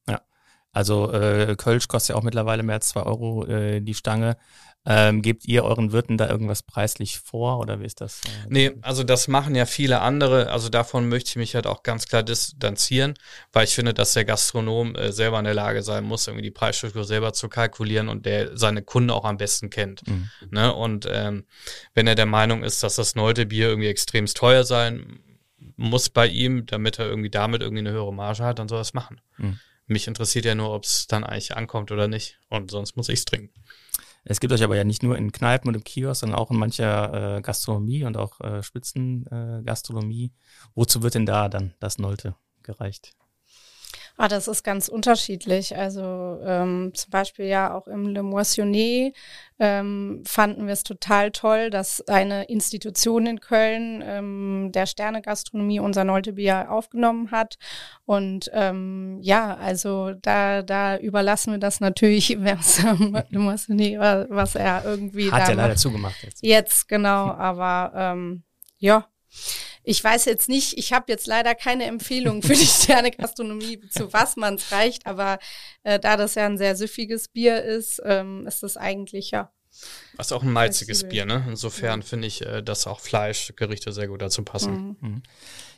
Ja. 0.07 0.21
Also 0.71 1.11
äh, 1.13 1.55
Kölsch 1.55 1.87
kostet 1.87 2.09
ja 2.09 2.15
auch 2.19 2.23
mittlerweile 2.23 2.63
mehr 2.63 2.75
als 2.75 2.89
zwei 2.89 3.03
Euro 3.03 3.45
äh, 3.45 3.81
die 3.81 3.93
Stange. 3.93 4.37
Ähm, 4.89 5.21
gebt 5.21 5.45
ihr 5.45 5.65
euren 5.65 5.91
Wirten 5.91 6.17
da 6.17 6.29
irgendwas 6.29 6.63
preislich 6.63 7.19
vor 7.19 7.59
oder 7.59 7.81
wie 7.81 7.85
ist 7.85 7.99
das? 7.99 8.21
Äh, 8.23 8.47
nee, 8.47 8.71
also 8.81 9.03
das 9.03 9.27
machen 9.27 9.53
ja 9.53 9.65
viele 9.65 9.99
andere. 9.99 10.49
Also 10.49 10.69
davon 10.69 11.09
möchte 11.09 11.31
ich 11.31 11.35
mich 11.35 11.55
halt 11.55 11.67
auch 11.67 11.83
ganz 11.83 12.07
klar 12.07 12.23
distanzieren, 12.23 13.15
weil 13.51 13.65
ich 13.65 13.75
finde, 13.75 13.93
dass 13.93 14.13
der 14.13 14.23
Gastronom 14.23 14.95
äh, 14.95 15.11
selber 15.11 15.39
in 15.39 15.43
der 15.43 15.53
Lage 15.53 15.83
sein 15.83 16.05
muss, 16.05 16.27
irgendwie 16.27 16.43
die 16.43 16.51
Preisstruktur 16.51 17.03
selber 17.03 17.33
zu 17.33 17.49
kalkulieren 17.49 18.07
und 18.07 18.25
der 18.25 18.57
seine 18.57 18.81
Kunden 18.81 19.09
auch 19.09 19.25
am 19.25 19.35
besten 19.35 19.69
kennt. 19.69 20.07
Mhm. 20.07 20.29
Ne? 20.51 20.73
Und 20.73 21.05
ähm, 21.11 21.45
wenn 21.93 22.07
er 22.07 22.15
der 22.15 22.25
Meinung 22.25 22.63
ist, 22.63 22.81
dass 22.81 22.95
das 22.95 23.13
Neute 23.13 23.45
Bier 23.45 23.67
irgendwie 23.67 23.89
extremst 23.89 24.37
teuer 24.37 24.63
sein 24.63 25.19
muss 25.75 26.09
bei 26.09 26.27
ihm, 26.27 26.65
damit 26.65 26.97
er 26.97 27.07
irgendwie 27.07 27.29
damit 27.29 27.61
irgendwie 27.61 27.81
eine 27.81 27.91
höhere 27.91 28.13
Marge 28.13 28.43
hat, 28.45 28.59
dann 28.59 28.69
soll 28.69 28.79
er 28.79 28.83
es 28.83 28.93
machen. 28.93 29.19
Mhm. 29.37 29.59
Mich 29.85 30.07
interessiert 30.07 30.45
ja 30.45 30.55
nur, 30.55 30.71
ob 30.71 30.85
es 30.85 31.07
dann 31.07 31.25
eigentlich 31.25 31.57
ankommt 31.57 31.91
oder 31.91 32.07
nicht. 32.07 32.39
Und 32.49 32.71
sonst 32.71 32.95
muss 32.95 33.09
ich 33.09 33.19
es 33.19 33.25
trinken. 33.25 33.53
Es 34.29 34.41
gibt 34.41 34.51
euch 34.51 34.61
aber 34.61 34.75
ja 34.75 34.83
nicht 34.83 35.03
nur 35.03 35.17
in 35.17 35.31
Kneipen 35.31 35.69
und 35.69 35.75
im 35.75 35.83
Kiosk, 35.85 36.19
sondern 36.19 36.37
auch 36.37 36.51
in 36.51 36.57
mancher 36.57 37.37
äh, 37.37 37.41
Gastronomie 37.41 38.03
und 38.03 38.17
auch 38.17 38.41
äh, 38.41 38.61
Spitzengastronomie. 38.61 40.25
Äh, 40.25 40.67
Wozu 40.75 41.01
wird 41.01 41.15
denn 41.15 41.25
da 41.25 41.47
dann 41.47 41.73
das 41.79 41.97
Nolte 41.97 42.35
gereicht? 42.61 43.13
Ah, 44.19 44.27
das 44.27 44.47
ist 44.47 44.63
ganz 44.63 44.87
unterschiedlich. 44.87 45.77
Also 45.77 46.39
ähm, 46.43 46.91
zum 46.95 47.11
Beispiel 47.11 47.45
ja 47.45 47.71
auch 47.71 47.87
im 47.87 48.07
Le 48.07 48.23
Moissonnier 48.23 49.11
ähm, 49.59 50.23
fanden 50.25 50.65
wir 50.65 50.73
es 50.73 50.81
total 50.81 51.29
toll, 51.29 51.69
dass 51.69 52.01
eine 52.07 52.45
Institution 52.45 53.27
in 53.27 53.39
Köln 53.39 54.03
ähm, 54.03 54.71
der 54.73 54.87
Sterne-Gastronomie 54.87 55.79
unser 55.79 56.03
Noltebier 56.03 56.71
aufgenommen 56.71 57.29
hat. 57.29 57.59
Und 58.05 58.49
ähm, 58.53 59.19
ja, 59.21 59.55
also 59.55 60.13
da, 60.13 60.63
da 60.63 60.97
überlassen 60.97 61.51
wir 61.51 61.59
das 61.59 61.79
natürlich 61.79 62.37
was, 62.43 62.81
Le 63.29 63.39
Moissonnier, 63.39 64.25
was 64.29 64.55
er 64.55 64.83
irgendwie 64.83 65.31
hat 65.31 65.43
da 65.43 65.49
er 65.49 65.55
leider 65.55 65.75
zugemacht 65.75 66.23
jetzt. 66.23 66.41
Jetzt, 66.41 66.87
genau, 66.87 67.27
aber 67.31 67.91
ähm, 67.95 68.43
ja, 68.79 69.05
ich 69.87 70.03
weiß 70.03 70.25
jetzt 70.25 70.49
nicht, 70.49 70.77
ich 70.77 70.91
habe 70.91 71.05
jetzt 71.07 71.27
leider 71.27 71.55
keine 71.55 71.85
Empfehlung 71.85 72.41
für 72.41 72.53
die 72.53 72.65
Sterne-Gastronomie, 72.65 73.79
zu 73.89 74.11
was 74.11 74.35
man 74.35 74.55
es 74.55 74.73
reicht, 74.73 75.05
aber 75.07 75.39
äh, 75.83 75.97
da 75.97 76.17
das 76.17 76.35
ja 76.35 76.45
ein 76.45 76.57
sehr 76.57 76.75
süffiges 76.75 77.29
Bier 77.29 77.63
ist, 77.63 78.01
ähm, 78.03 78.45
ist 78.45 78.63
das 78.63 78.75
eigentlich 78.75 79.31
ja. 79.31 79.49
Das 80.17 80.27
ist 80.27 80.33
auch 80.33 80.43
ein 80.43 80.51
malziges 80.51 81.07
Bier, 81.07 81.25
ne? 81.25 81.45
Insofern 81.47 82.01
ja. 82.01 82.05
finde 82.05 82.27
ich, 82.27 82.45
äh, 82.45 82.61
dass 82.61 82.85
auch 82.85 82.99
Fleischgerichte 82.99 83.93
sehr 83.93 84.09
gut 84.09 84.21
dazu 84.21 84.43
passen. 84.43 84.97
Mhm. 84.99 85.09
mhm. 85.09 85.23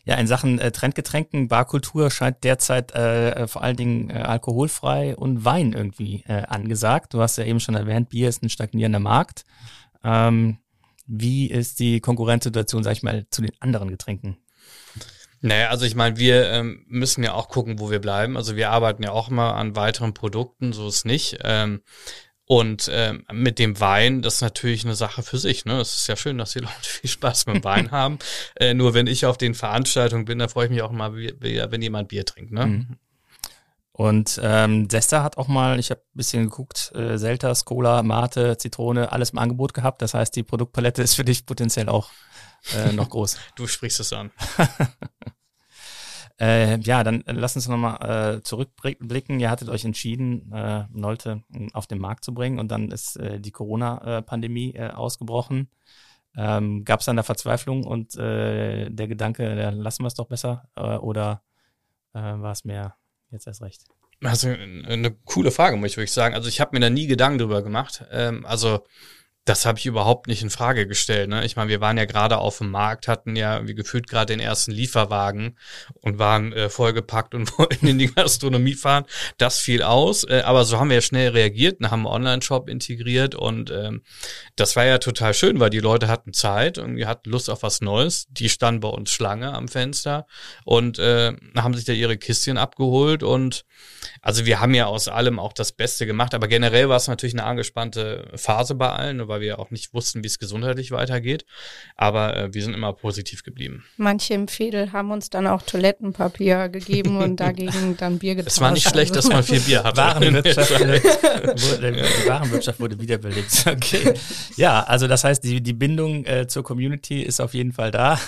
Ja, 0.05 0.15
in 0.15 0.25
Sachen 0.25 0.57
äh, 0.57 0.71
Trendgetränken, 0.71 1.49
Barkultur 1.49 2.09
scheint 2.09 2.43
derzeit 2.43 2.95
äh, 2.95 3.31
äh, 3.31 3.47
vor 3.47 3.61
allen 3.61 3.75
Dingen 3.75 4.09
äh, 4.09 4.13
alkoholfrei 4.13 5.15
und 5.15 5.45
Wein 5.45 5.73
irgendwie 5.73 6.23
äh, 6.27 6.45
angesagt. 6.47 7.13
Du 7.13 7.21
hast 7.21 7.37
ja 7.37 7.43
eben 7.43 7.59
schon 7.59 7.75
erwähnt, 7.75 8.09
Bier 8.09 8.29
ist 8.29 8.41
ein 8.41 8.49
stagnierender 8.49 8.99
Markt. 8.99 9.43
Ähm, 10.03 10.57
wie 11.09 11.47
ist 11.49 11.79
die 11.79 11.99
Konkurrenzsituation, 11.99 12.83
sag 12.83 12.93
ich 12.93 13.03
mal, 13.03 13.25
zu 13.31 13.41
den 13.41 13.51
anderen 13.59 13.89
Getränken? 13.89 14.37
Naja, 15.41 15.69
also 15.69 15.85
ich 15.85 15.95
meine, 15.95 16.17
wir 16.17 16.51
ähm, 16.51 16.85
müssen 16.87 17.23
ja 17.23 17.33
auch 17.33 17.49
gucken, 17.49 17.79
wo 17.79 17.89
wir 17.89 17.99
bleiben. 17.99 18.37
Also 18.37 18.55
wir 18.55 18.69
arbeiten 18.69 19.03
ja 19.03 19.11
auch 19.11 19.29
immer 19.29 19.55
an 19.55 19.75
weiteren 19.75 20.13
Produkten, 20.13 20.71
so 20.71 20.87
ist 20.87 21.05
nicht. 21.05 21.39
Ähm, 21.43 21.81
und 22.45 22.89
ähm, 22.91 23.25
mit 23.31 23.57
dem 23.57 23.79
Wein, 23.79 24.21
das 24.21 24.35
ist 24.35 24.41
natürlich 24.41 24.83
eine 24.83 24.95
Sache 24.95 25.23
für 25.23 25.37
sich. 25.37 25.65
Ne? 25.65 25.79
Es 25.79 25.97
ist 25.97 26.07
ja 26.07 26.15
schön, 26.15 26.37
dass 26.37 26.51
die 26.53 26.59
Leute 26.59 26.73
viel 26.83 27.09
Spaß 27.09 27.47
mit 27.47 27.57
dem 27.57 27.63
Wein 27.63 27.91
haben. 27.91 28.19
Äh, 28.55 28.73
nur 28.73 28.93
wenn 28.93 29.07
ich 29.07 29.25
auf 29.25 29.37
den 29.37 29.55
Veranstaltungen 29.55 30.25
bin, 30.25 30.39
da 30.39 30.47
freue 30.47 30.65
ich 30.65 30.71
mich 30.71 30.81
auch 30.81 30.91
mal, 30.91 31.15
wenn 31.15 31.81
jemand 31.81 32.09
Bier 32.09 32.25
trinkt. 32.25 32.51
Ne? 32.51 32.65
Mhm. 32.65 32.97
Und 33.99 34.39
ähm, 34.41 34.89
Sesta 34.89 35.23
hat 35.23 35.38
auch 35.38 35.49
mal, 35.49 35.77
ich 35.77 35.91
habe 35.91 35.99
ein 35.99 36.15
bisschen 36.17 36.45
geguckt, 36.45 36.93
äh, 36.95 37.17
Selters, 37.17 37.65
Cola, 37.65 38.01
Mate, 38.01 38.57
Zitrone, 38.57 39.12
alles 39.12 39.31
im 39.31 39.39
Angebot 39.39 39.73
gehabt. 39.73 40.01
Das 40.01 40.13
heißt, 40.13 40.33
die 40.38 40.43
Produktpalette 40.43 41.01
ist 41.01 41.15
für 41.15 41.25
dich 41.25 41.45
potenziell 41.45 41.89
auch 41.89 42.09
äh, 42.73 42.93
noch 42.93 43.09
groß. 43.09 43.38
du 43.57 43.67
sprichst 43.67 43.99
es 43.99 44.13
an. 44.13 44.31
äh, 46.39 46.79
ja, 46.79 47.03
dann 47.03 47.25
lass 47.25 47.57
uns 47.57 47.67
nochmal 47.67 48.38
äh, 48.38 48.41
zurückblicken. 48.41 49.38
Ihr 49.41 49.49
hattet 49.49 49.67
euch 49.67 49.83
entschieden, 49.83 50.49
äh, 50.53 50.85
Nolte 50.93 51.43
auf 51.73 51.85
den 51.85 51.99
Markt 51.99 52.23
zu 52.23 52.33
bringen 52.33 52.57
und 52.57 52.69
dann 52.69 52.91
ist 52.91 53.17
äh, 53.17 53.41
die 53.41 53.51
Corona-Pandemie 53.51 54.75
äh, 54.75 54.91
ausgebrochen. 54.91 55.69
Ähm, 56.38 56.85
Gab 56.85 57.01
es 57.01 57.05
dann 57.05 57.17
da 57.17 57.23
Verzweiflung 57.23 57.83
und 57.83 58.15
äh, 58.15 58.89
der 58.89 59.09
Gedanke, 59.09 59.59
ja, 59.59 59.71
lassen 59.71 60.03
wir 60.03 60.07
es 60.07 60.15
doch 60.15 60.27
besser? 60.27 60.69
Äh, 60.77 60.95
oder 60.95 61.41
äh, 62.13 62.21
war 62.21 62.53
es 62.53 62.63
mehr 62.63 62.95
jetzt 63.31 63.47
erst 63.47 63.61
recht. 63.61 63.83
Also 64.23 64.49
eine 64.49 65.11
coole 65.25 65.51
Frage, 65.51 65.77
muss 65.77 65.91
ich 65.91 65.97
wirklich 65.97 66.11
sagen. 66.11 66.35
Also 66.35 66.49
ich 66.49 66.59
habe 66.59 66.75
mir 66.75 66.81
da 66.81 66.89
nie 66.89 67.07
Gedanken 67.07 67.39
drüber 67.39 67.61
gemacht. 67.61 68.03
Ähm, 68.11 68.45
also 68.45 68.85
das 69.49 69.65
habe 69.65 69.79
ich 69.79 69.88
überhaupt 69.88 70.27
nicht 70.27 70.43
in 70.43 70.51
Frage 70.51 70.85
gestellt. 70.85 71.27
Ne? 71.27 71.43
Ich 71.43 71.55
meine, 71.55 71.71
wir 71.71 71.81
waren 71.81 71.97
ja 71.97 72.05
gerade 72.05 72.38
auf 72.38 72.59
dem 72.59 72.69
Markt, 72.69 73.07
hatten 73.07 73.35
ja 73.35 73.67
wie 73.67 73.73
gefühlt 73.73 74.07
gerade 74.07 74.31
den 74.31 74.39
ersten 74.39 74.71
Lieferwagen 74.71 75.57
und 76.01 76.19
waren 76.19 76.53
äh, 76.53 76.69
vollgepackt 76.69 77.33
und 77.33 77.51
wollten 77.57 77.88
in 77.88 77.97
die 77.97 78.13
Gastronomie 78.13 78.75
fahren. 78.75 79.05
Das 79.39 79.57
fiel 79.57 79.81
aus, 79.81 80.23
äh, 80.23 80.43
aber 80.45 80.65
so 80.65 80.79
haben 80.79 80.89
wir 80.89 80.97
ja 80.97 81.01
schnell 81.01 81.31
reagiert 81.31 81.79
und 81.79 81.89
haben 81.89 82.05
einen 82.05 82.13
Online-Shop 82.13 82.69
integriert 82.69 83.33
und 83.33 83.71
ähm, 83.71 84.03
das 84.55 84.75
war 84.75 84.85
ja 84.85 84.99
total 84.99 85.33
schön, 85.33 85.59
weil 85.59 85.71
die 85.71 85.79
Leute 85.79 86.09
hatten 86.09 86.31
Zeit 86.31 86.77
und 86.77 86.97
die 86.97 87.07
hatten 87.07 87.31
Lust 87.31 87.49
auf 87.49 87.63
was 87.63 87.81
Neues. 87.81 88.27
Die 88.29 88.49
standen 88.49 88.81
bei 88.81 88.89
uns 88.89 89.09
Schlange 89.09 89.51
am 89.51 89.67
Fenster 89.67 90.27
und 90.63 90.99
äh, 90.99 91.33
haben 91.57 91.73
sich 91.73 91.85
da 91.85 91.93
ihre 91.93 92.17
Kistchen 92.17 92.59
abgeholt 92.59 93.23
und 93.23 93.65
also 94.21 94.45
wir 94.45 94.59
haben 94.59 94.75
ja 94.75 94.85
aus 94.85 95.07
allem 95.07 95.39
auch 95.39 95.53
das 95.53 95.71
Beste 95.71 96.05
gemacht, 96.05 96.35
aber 96.35 96.47
generell 96.47 96.88
war 96.88 96.97
es 96.97 97.07
natürlich 97.07 97.33
eine 97.33 97.45
angespannte 97.45 98.29
Phase 98.35 98.75
bei 98.75 98.91
allen, 98.91 99.27
weil 99.27 99.38
weil 99.39 99.41
wir 99.41 99.60
auch 99.60 99.71
nicht 99.71 99.93
wussten, 99.93 100.23
wie 100.23 100.28
es 100.28 100.39
gesundheitlich 100.39 100.91
weitergeht. 100.91 101.45
Aber 101.95 102.36
äh, 102.36 102.54
wir 102.54 102.62
sind 102.62 102.73
immer 102.73 102.93
positiv 102.93 103.43
geblieben. 103.43 103.86
Manche 103.97 104.34
im 104.34 104.47
Fädel 104.47 104.91
haben 104.91 105.12
uns 105.12 105.30
dann 105.30 105.47
auch 105.47 105.62
Toilettenpapier 105.62 106.69
gegeben 106.69 107.17
und 107.17 107.38
dagegen 107.39 107.95
dann 107.97 108.19
Bier 108.19 108.36
getauscht. 108.36 108.58
Es 108.58 108.62
war 108.62 108.71
nicht 108.71 108.88
schlecht, 108.88 109.15
also. 109.15 109.30
dass 109.30 109.36
man 109.36 109.43
viel 109.43 109.62
Bier 109.62 109.84
hatte. 109.84 109.97
Warenwirtschaft, 109.97 110.71
wurde, 110.80 111.02
die 111.93 112.28
Warenwirtschaft 112.28 112.80
wurde 112.80 112.99
wiederbelebt. 112.99 113.39
Okay. 113.69 114.13
Ja, 114.56 114.84
also 114.84 115.08
das 115.08 115.23
heißt, 115.23 115.43
die, 115.43 115.62
die 115.62 115.73
Bindung 115.73 116.25
äh, 116.25 116.47
zur 116.47 116.63
Community 116.63 117.21
ist 117.21 117.39
auf 117.39 117.54
jeden 117.54 117.71
Fall 117.71 117.91
da. 117.91 118.19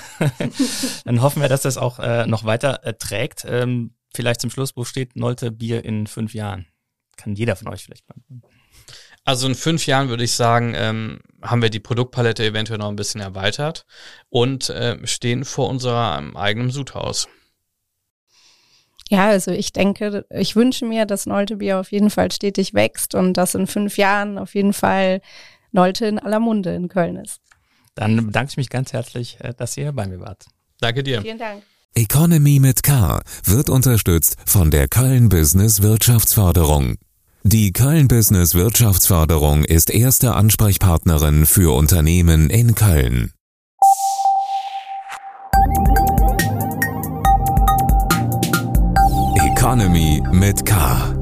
dann 1.03 1.21
hoffen 1.21 1.41
wir, 1.41 1.49
dass 1.49 1.63
das 1.63 1.77
auch 1.77 1.99
äh, 1.99 2.25
noch 2.27 2.43
weiter 2.45 2.81
äh, 2.83 2.93
trägt. 2.93 3.45
Ähm, 3.47 3.95
vielleicht 4.13 4.41
zum 4.41 4.49
Schluss, 4.49 4.75
wo 4.75 4.83
steht 4.83 5.15
Nolte 5.15 5.51
Bier 5.51 5.83
in 5.83 6.07
fünf 6.07 6.33
Jahren? 6.33 6.67
Kann 7.17 7.35
jeder 7.35 7.55
von 7.55 7.67
euch 7.69 7.83
vielleicht 7.83 8.05
beantworten. 8.05 8.60
Also 9.23 9.47
in 9.47 9.55
fünf 9.55 9.85
Jahren 9.85 10.09
würde 10.09 10.23
ich 10.23 10.31
sagen, 10.33 10.73
ähm, 10.75 11.19
haben 11.41 11.61
wir 11.61 11.69
die 11.69 11.79
Produktpalette 11.79 12.43
eventuell 12.43 12.79
noch 12.79 12.89
ein 12.89 12.95
bisschen 12.95 13.21
erweitert 13.21 13.85
und 14.29 14.69
äh, 14.69 15.05
stehen 15.05 15.45
vor 15.45 15.69
unserem 15.69 16.35
eigenen 16.35 16.71
Sudhaus. 16.71 17.27
Ja, 19.09 19.27
also 19.27 19.51
ich 19.51 19.73
denke, 19.73 20.25
ich 20.29 20.55
wünsche 20.55 20.85
mir, 20.85 21.05
dass 21.05 21.25
Nolte 21.25 21.57
Bier 21.57 21.79
auf 21.79 21.91
jeden 21.91 22.09
Fall 22.09 22.31
stetig 22.31 22.73
wächst 22.73 23.13
und 23.13 23.33
dass 23.33 23.55
in 23.55 23.67
fünf 23.67 23.97
Jahren 23.97 24.37
auf 24.37 24.55
jeden 24.55 24.73
Fall 24.73 25.21
Nolte 25.71 26.05
in 26.05 26.17
aller 26.17 26.39
Munde 26.39 26.73
in 26.73 26.87
Köln 26.87 27.17
ist. 27.17 27.41
Dann 27.95 28.25
bedanke 28.25 28.51
ich 28.51 28.57
mich 28.57 28.69
ganz 28.69 28.93
herzlich, 28.93 29.37
äh, 29.41 29.53
dass 29.53 29.75
ihr 29.77 29.91
bei 29.91 30.07
mir 30.07 30.19
wart. 30.21 30.45
Danke 30.79 31.03
dir. 31.03 31.21
Vielen 31.21 31.37
Dank. 31.37 31.61
Economy 31.93 32.59
mit 32.59 32.83
K 32.83 33.21
wird 33.43 33.69
unterstützt 33.69 34.37
von 34.45 34.71
der 34.71 34.87
Köln 34.87 35.27
Business 35.27 35.81
Wirtschaftsförderung. 35.81 36.95
Die 37.43 37.71
Köln 37.71 38.07
Business 38.07 38.53
Wirtschaftsförderung 38.53 39.63
ist 39.63 39.89
erste 39.89 40.35
Ansprechpartnerin 40.35 41.47
für 41.47 41.75
Unternehmen 41.75 42.51
in 42.51 42.75
Köln. 42.75 43.33
Economy 49.37 50.21
mit 50.31 50.67
K. 50.67 51.20